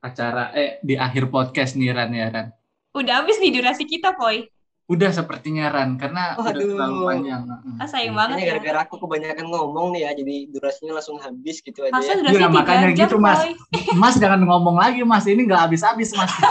acara 0.00 0.52
eh 0.52 0.80
di 0.80 0.96
akhir 0.96 1.28
podcast 1.28 1.76
nih 1.76 1.92
Ran 1.92 2.12
ya 2.12 2.28
Ran. 2.28 2.48
Udah 2.92 3.20
habis 3.20 3.36
nih 3.36 3.52
durasi 3.52 3.84
kita 3.84 4.12
Poy. 4.12 4.48
Udah 4.90 5.10
sepertinya 5.14 5.70
Ran 5.70 5.94
karena 5.94 6.34
udah 6.34 6.50
Waduh. 6.50 6.66
terlalu 6.66 6.98
panjang. 7.06 7.42
Ah, 7.78 7.86
sayang 7.86 8.18
banget 8.18 8.42
ya. 8.42 8.46
gara-gara 8.50 8.78
aku 8.82 8.98
kebanyakan 8.98 9.46
ngomong 9.46 9.94
nih 9.94 10.02
ya, 10.02 10.10
jadi 10.18 10.50
durasinya 10.50 10.98
langsung 10.98 11.22
habis 11.22 11.62
gitu 11.62 11.86
aja 11.86 11.94
Masa 11.94 12.18
ya. 12.18 12.26
tiga 12.26 12.50
makanya 12.50 12.90
jam 12.90 13.06
gitu, 13.06 13.16
Mas. 13.22 13.38
Mas 14.02 14.18
jangan 14.18 14.42
ngomong 14.42 14.74
lagi 14.74 15.06
Mas, 15.06 15.30
ini 15.30 15.46
nggak 15.46 15.70
habis-habis 15.70 16.10
Mas. 16.10 16.32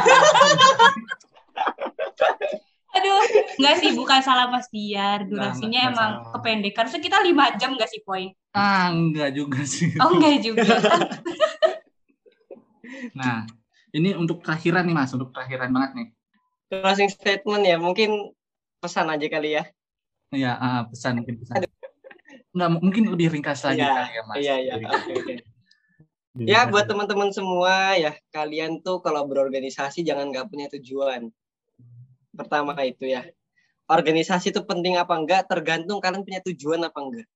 Aduh, 2.90 3.22
enggak 3.62 3.76
sih 3.80 3.92
bukan 3.94 4.20
salah 4.24 4.50
Mas 4.50 4.66
Diar. 4.72 5.28
Durasinya 5.28 5.92
Nggak, 5.92 5.92
nggak 5.94 5.94
emang 5.94 6.12
salah. 6.24 6.32
kependek. 6.40 6.74
Harusnya 6.74 7.02
kita 7.04 7.18
lima 7.22 7.46
jam 7.60 7.76
enggak 7.76 7.90
sih 7.92 8.02
Poy? 8.02 8.34
ah 8.50 8.90
enggak 8.90 9.30
juga 9.38 9.62
sih. 9.62 9.94
Oh 10.00 10.16
enggak 10.16 10.42
juga. 10.42 10.64
Nah, 13.14 13.46
ini 13.94 14.12
untuk 14.18 14.42
terakhiran 14.42 14.82
nih 14.84 14.96
Mas, 14.98 15.14
untuk 15.14 15.30
terakhiran 15.30 15.70
banget 15.70 15.92
nih. 15.96 16.08
Closing 16.70 17.10
statement 17.10 17.66
ya, 17.66 17.82
mungkin 17.82 18.34
pesan 18.78 19.10
aja 19.10 19.26
kali 19.26 19.58
ya. 19.58 19.64
Ya, 20.30 20.54
ah, 20.62 20.82
pesan 20.86 21.26
mungkin 21.26 21.42
pesan. 21.42 21.66
Enggak, 22.54 22.70
mungkin 22.78 23.04
lebih 23.10 23.34
ringkas 23.34 23.66
lagi 23.66 23.82
Iya, 23.82 23.90
kali 23.94 24.12
ya 24.14 24.24
Mas. 24.26 24.36
Iya, 24.38 24.56
iya. 24.62 24.74
Oke, 24.78 25.12
oke. 25.18 25.36
lebih 26.38 26.46
Ya, 26.46 26.60
buat 26.70 26.86
teman-teman 26.86 27.34
semua 27.34 27.98
ya, 27.98 28.14
kalian 28.30 28.86
tuh 28.86 29.02
kalau 29.02 29.26
berorganisasi 29.26 30.06
jangan 30.06 30.30
nggak 30.30 30.48
punya 30.50 30.70
tujuan. 30.78 31.34
Pertama 32.38 32.78
itu 32.86 33.10
ya. 33.10 33.26
Organisasi 33.90 34.54
itu 34.54 34.62
penting 34.62 35.02
apa 35.02 35.18
enggak 35.18 35.50
tergantung 35.50 35.98
kalian 35.98 36.22
punya 36.22 36.40
tujuan 36.46 36.86
apa 36.86 37.00
enggak. 37.02 37.28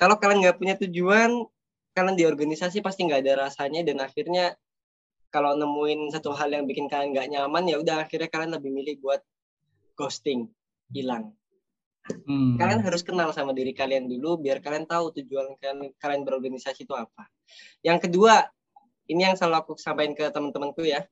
Kalau 0.00 0.16
kalian 0.16 0.48
nggak 0.48 0.56
punya 0.56 0.74
tujuan, 0.80 1.44
kalian 1.92 2.16
di 2.16 2.24
organisasi 2.24 2.80
pasti 2.80 3.04
nggak 3.04 3.20
ada 3.20 3.48
rasanya 3.48 3.84
dan 3.84 4.00
akhirnya 4.00 4.56
kalau 5.36 5.52
nemuin 5.52 6.08
satu 6.16 6.32
hal 6.32 6.48
yang 6.48 6.64
bikin 6.64 6.88
kalian 6.88 7.12
nggak 7.12 7.28
nyaman 7.28 7.68
ya 7.68 7.76
udah 7.76 8.08
akhirnya 8.08 8.32
kalian 8.32 8.56
lebih 8.56 8.72
milih 8.72 8.96
buat 9.04 9.20
ghosting, 9.92 10.48
hilang. 10.88 11.36
Hmm. 12.24 12.56
Kalian 12.56 12.80
harus 12.80 13.04
kenal 13.04 13.36
sama 13.36 13.52
diri 13.52 13.76
kalian 13.76 14.08
dulu 14.08 14.40
biar 14.40 14.64
kalian 14.64 14.88
tahu 14.88 15.12
tujuan 15.20 15.60
kalian, 15.60 15.92
kalian 16.00 16.24
berorganisasi 16.24 16.88
itu 16.88 16.96
apa. 16.96 17.28
Yang 17.84 18.08
kedua, 18.08 18.48
ini 19.12 19.28
yang 19.28 19.36
selalu 19.36 19.60
aku 19.60 19.72
sampaikan 19.76 20.16
ke 20.16 20.24
teman-temanku 20.32 20.88
ya. 20.88 21.04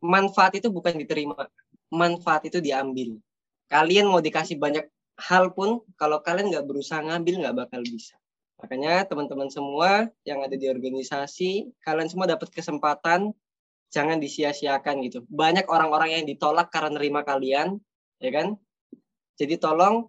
Manfaat 0.00 0.56
itu 0.56 0.72
bukan 0.72 0.96
diterima, 0.96 1.44
manfaat 1.92 2.48
itu 2.48 2.64
diambil. 2.64 3.20
Kalian 3.68 4.08
mau 4.08 4.24
dikasih 4.24 4.56
banyak 4.56 4.88
hal 5.20 5.52
pun, 5.52 5.84
kalau 6.00 6.24
kalian 6.24 6.48
nggak 6.48 6.64
berusaha 6.64 7.04
ngambil 7.04 7.44
nggak 7.44 7.56
bakal 7.60 7.84
bisa. 7.84 8.16
Makanya 8.56 9.04
teman-teman 9.04 9.52
semua 9.52 10.08
yang 10.24 10.40
ada 10.40 10.56
di 10.56 10.64
organisasi, 10.64 11.76
kalian 11.84 12.08
semua 12.08 12.24
dapat 12.24 12.48
kesempatan, 12.48 13.36
jangan 13.90 14.18
disia-siakan 14.18 15.02
gitu. 15.06 15.24
Banyak 15.30 15.66
orang-orang 15.70 16.20
yang 16.20 16.24
ditolak 16.26 16.68
karena 16.70 16.98
nerima 16.98 17.22
kalian, 17.22 17.78
ya 18.20 18.30
kan? 18.34 18.56
Jadi 19.36 19.60
tolong 19.60 20.08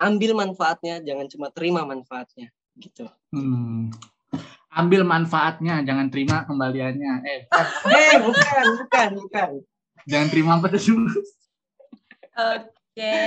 ambil 0.00 0.34
manfaatnya, 0.34 0.98
jangan 1.04 1.26
cuma 1.30 1.48
terima 1.54 1.86
manfaatnya, 1.86 2.50
gitu. 2.80 3.06
Hmm. 3.30 3.92
Ambil 4.72 5.04
manfaatnya, 5.04 5.84
jangan 5.84 6.08
terima 6.08 6.48
kembaliannya. 6.48 7.12
Eh, 7.22 7.40
bukan. 7.46 7.92
Eh, 7.92 8.16
bukan, 8.24 8.64
bukan, 8.80 9.08
bukan. 9.20 9.50
jangan 10.08 10.28
terima 10.32 10.58
apa 10.58 10.66
tuh? 10.72 11.06
Oke. 12.32 13.20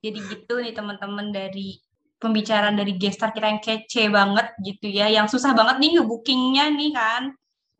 Jadi 0.00 0.18
gitu 0.22 0.54
nih 0.62 0.70
teman-teman 0.70 1.34
dari 1.34 1.82
pembicaraan 2.16 2.78
dari 2.78 2.96
gestar 2.96 3.34
kita 3.34 3.50
yang 3.50 3.60
kece 3.60 4.08
banget 4.08 4.46
gitu 4.62 4.86
ya, 4.88 5.10
yang 5.10 5.26
susah 5.28 5.52
banget 5.52 5.82
nih 5.82 5.90
nge-bookingnya 5.98 6.64
nih 6.72 6.90
kan. 6.94 7.22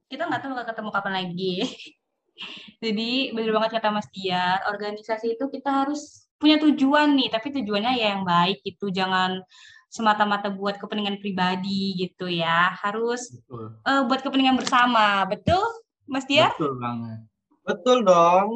Kita 0.07 0.23
nggak 0.31 0.41
tahu 0.43 0.53
bakal 0.55 0.67
ketemu 0.71 0.91
kapan 0.95 1.15
lagi. 1.25 1.55
Jadi 2.85 3.33
bener 3.33 3.51
banget 3.57 3.81
kata 3.81 3.89
Mas 3.89 4.09
Diar, 4.13 4.61
organisasi 4.69 5.41
itu 5.41 5.45
kita 5.49 5.85
harus 5.85 6.29
punya 6.37 6.61
tujuan 6.61 7.17
nih, 7.17 7.33
tapi 7.33 7.49
tujuannya 7.49 7.97
ya 7.97 8.13
yang 8.13 8.29
baik 8.29 8.61
gitu, 8.61 8.93
jangan 8.93 9.41
semata-mata 9.89 10.53
buat 10.53 10.77
kepentingan 10.77 11.17
pribadi 11.17 11.97
gitu 11.97 12.29
ya, 12.29 12.77
harus 12.85 13.33
Betul. 13.33 13.81
eh, 13.81 14.03
buat 14.05 14.21
kepentingan 14.21 14.61
bersama, 14.61 15.25
betul 15.25 15.65
Mas 16.05 16.29
Diar? 16.29 16.53
Betul 16.53 16.77
banget. 16.77 17.19
Betul 17.65 17.99
dong. 18.05 18.49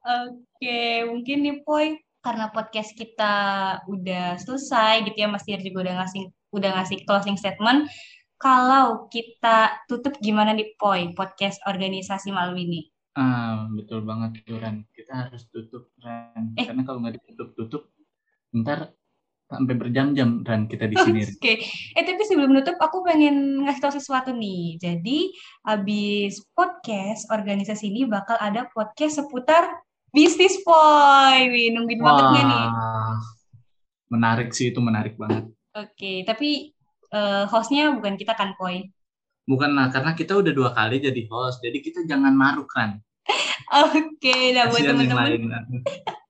Oke, 0.00 1.04
mungkin 1.04 1.44
nih 1.44 1.56
Poy, 1.60 2.00
karena 2.24 2.48
podcast 2.48 2.96
kita 2.96 3.34
udah 3.84 4.40
selesai 4.40 5.04
gitu 5.12 5.18
ya, 5.20 5.28
Mas 5.28 5.44
Diar 5.44 5.60
juga 5.60 5.84
udah 5.84 5.94
ngasih 6.02 6.32
udah 6.56 6.70
ngasih 6.80 7.04
closing 7.04 7.36
statement. 7.36 7.84
Kalau 8.36 9.08
kita 9.08 9.80
tutup 9.88 10.20
gimana 10.20 10.52
nih 10.52 10.76
Poy, 10.76 11.16
podcast 11.16 11.56
organisasi 11.64 12.28
malam 12.36 12.52
ini? 12.60 12.84
Ah, 13.16 13.64
betul 13.72 14.04
banget 14.04 14.44
Ran. 14.44 14.84
Kita 14.92 15.24
harus 15.24 15.48
tutup 15.48 15.88
Ran. 16.04 16.52
Eh. 16.60 16.68
Karena 16.68 16.84
kalau 16.84 17.00
nggak 17.00 17.16
ditutup-tutup, 17.16 17.88
ntar 18.52 18.92
sampai 19.48 19.74
berjam-jam 19.80 20.44
Ran 20.44 20.68
kita 20.68 20.84
di 20.84 21.00
sini. 21.00 21.24
Oke, 21.40 21.64
eh 21.96 22.04
tapi 22.04 22.22
sebelum 22.28 22.52
nutup 22.52 22.76
aku 22.76 23.00
pengen 23.08 23.64
ngasih 23.64 23.80
tahu 23.80 23.92
sesuatu 23.96 24.36
nih. 24.36 24.76
Jadi 24.84 25.32
habis 25.64 26.44
podcast 26.52 27.24
organisasi 27.32 27.88
ini 27.88 28.04
bakal 28.04 28.36
ada 28.36 28.68
podcast 28.68 29.16
seputar 29.16 29.64
bisnis 30.12 30.60
Poy. 30.60 31.48
Wih, 31.48 31.72
nungguin 31.72 32.04
banget 32.04 32.24
nggak 32.36 32.44
nih? 32.52 32.66
Wah, 32.68 33.16
menarik 34.12 34.52
sih 34.52 34.76
itu 34.76 34.80
menarik 34.84 35.16
banget. 35.16 35.48
Oke, 35.72 36.20
tapi 36.28 36.75
eh, 37.12 37.44
hostnya 37.50 37.92
bukan 37.94 38.14
kita 38.18 38.34
kan 38.34 38.54
Poy? 38.58 38.88
Bukan 39.46 39.78
lah, 39.78 39.94
karena 39.94 40.12
kita 40.18 40.34
udah 40.34 40.52
dua 40.52 40.70
kali 40.74 40.98
jadi 40.98 41.22
host, 41.30 41.62
jadi 41.62 41.78
kita 41.78 42.02
jangan 42.02 42.34
maruk 42.34 42.66
kan. 42.66 42.98
Oke, 43.94 44.54
nah 44.54 44.66
buat 44.66 44.82
teman-teman. 44.82 45.30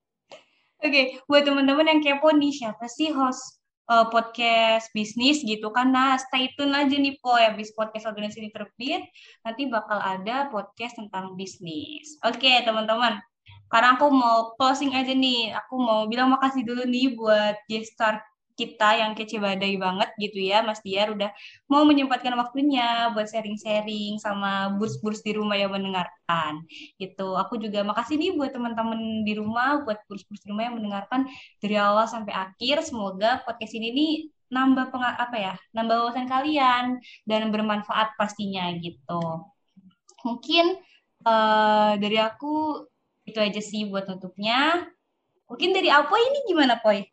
Oke, 0.85 1.25
buat 1.25 1.43
teman-teman 1.49 1.89
yang 1.89 2.01
kepo 2.05 2.29
nih, 2.37 2.53
siapa 2.53 2.85
sih 2.87 3.09
host 3.17 3.57
uh, 3.89 4.07
podcast 4.13 4.91
bisnis 4.93 5.43
gitu 5.43 5.73
kan. 5.73 5.91
Nah, 5.91 6.21
stay 6.21 6.53
tune 6.55 6.75
aja 6.75 6.93
nih 6.93 7.17
po 7.23 7.35
ya 7.39 7.55
bis 7.55 7.73
podcast 7.73 8.07
organisasi 8.07 8.53
terbit 8.53 9.03
nanti 9.43 9.67
bakal 9.71 9.99
ada 9.99 10.51
podcast 10.51 10.99
tentang 10.99 11.35
bisnis. 11.39 12.21
Oke, 12.27 12.45
okay, 12.45 12.57
teman-teman. 12.67 13.19
Sekarang 13.67 13.99
aku 13.99 14.07
mau 14.15 14.55
closing 14.55 14.95
aja 14.95 15.11
nih. 15.11 15.57
Aku 15.67 15.81
mau 15.81 16.07
bilang 16.07 16.31
makasih 16.31 16.63
dulu 16.63 16.87
nih 16.87 17.19
buat 17.19 17.57
gestar 17.67 18.23
kita 18.57 18.97
yang 18.97 19.13
kece 19.13 19.37
badai 19.37 19.77
banget 19.77 20.11
gitu 20.17 20.41
ya 20.41 20.65
Mas 20.65 20.81
Diar 20.81 21.13
udah 21.13 21.29
mau 21.69 21.85
menyempatkan 21.85 22.33
waktunya 22.41 23.13
buat 23.13 23.29
sharing-sharing 23.29 24.17
sama 24.17 24.73
burs-burs 24.81 25.21
di 25.21 25.37
rumah 25.37 25.61
yang 25.61 25.77
mendengarkan 25.77 26.65
gitu. 26.97 27.37
Aku 27.37 27.61
juga 27.61 27.85
makasih 27.85 28.17
nih 28.17 28.33
buat 28.35 28.57
teman-teman 28.57 29.29
di 29.29 29.37
rumah, 29.37 29.85
buat 29.85 30.01
burs-burs 30.09 30.41
di 30.41 30.49
rumah 30.49 30.73
yang 30.73 30.81
mendengarkan 30.81 31.29
dari 31.61 31.77
awal 31.77 32.09
sampai 32.09 32.33
akhir. 32.33 32.81
Semoga 32.89 33.45
podcast 33.45 33.77
ini 33.77 33.93
nih 33.93 34.13
nambah 34.49 34.89
peng 34.89 35.05
apa 35.05 35.37
ya, 35.37 35.55
nambah 35.77 35.97
wawasan 36.09 36.27
kalian 36.27 36.97
dan 37.29 37.53
bermanfaat 37.53 38.17
pastinya 38.17 38.73
gitu. 38.81 39.45
Mungkin 40.25 40.81
uh, 41.29 41.93
dari 42.01 42.19
aku 42.19 42.87
itu 43.27 43.37
aja 43.37 43.61
sih 43.61 43.85
buat 43.91 44.09
tutupnya. 44.09 44.87
Mungkin 45.47 45.71
dari 45.75 45.91
Apoy 45.93 46.19
ini 46.19 46.39
gimana, 46.51 46.79
Poy? 46.83 47.07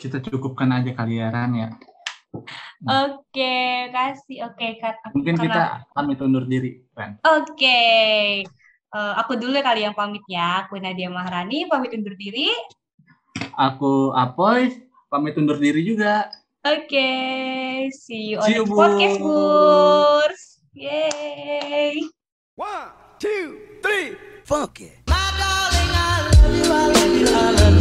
kita 0.00 0.16
cukupkan 0.24 0.72
aja 0.72 0.96
kali 0.96 1.20
ya, 1.20 1.28
ya. 1.28 1.44
Nah. 1.52 1.68
Oke, 3.04 3.36
okay, 3.36 3.92
kasih. 3.92 4.48
Oke, 4.48 4.56
okay, 4.56 4.70
Kak. 4.80 5.12
Mungkin 5.12 5.36
karena... 5.36 5.44
kita 5.44 5.62
pamit 5.92 6.18
undur 6.24 6.44
diri, 6.48 6.80
Ren. 6.96 7.20
Oke. 7.20 7.52
Okay. 7.52 8.24
Uh, 8.90 9.14
aku 9.22 9.38
dulu 9.38 9.54
ya 9.54 9.62
kali 9.62 9.84
yang 9.84 9.94
pamit 9.94 10.24
ya. 10.24 10.64
Aku 10.64 10.80
Nadia 10.80 11.12
Maharani, 11.12 11.68
pamit 11.68 11.92
undur 11.92 12.16
diri. 12.16 12.48
Aku 13.60 14.16
Apoy, 14.16 14.88
pamit 15.12 15.36
undur 15.36 15.60
diri 15.60 15.84
juga. 15.84 16.32
Oke, 16.60 16.92
okay. 16.92 17.88
see 17.88 18.32
you 18.32 18.36
on 18.36 18.44
see 18.44 18.60
you, 18.60 18.68
the 18.68 18.72
podcast, 18.72 19.16
Burs. 19.16 20.42
Yay! 20.76 22.04
One, 22.52 22.92
two, 23.16 23.80
three, 23.80 24.12
fuck 24.44 24.76
it. 24.84 25.00
My 25.08 25.16
darling, 25.40 25.92
I 25.96 26.28
love 26.28 26.52
you, 26.52 26.68
I 26.68 26.84
love 26.92 27.16
you, 27.16 27.28
I 27.32 27.48
love 27.48 27.74
you. 27.74 27.79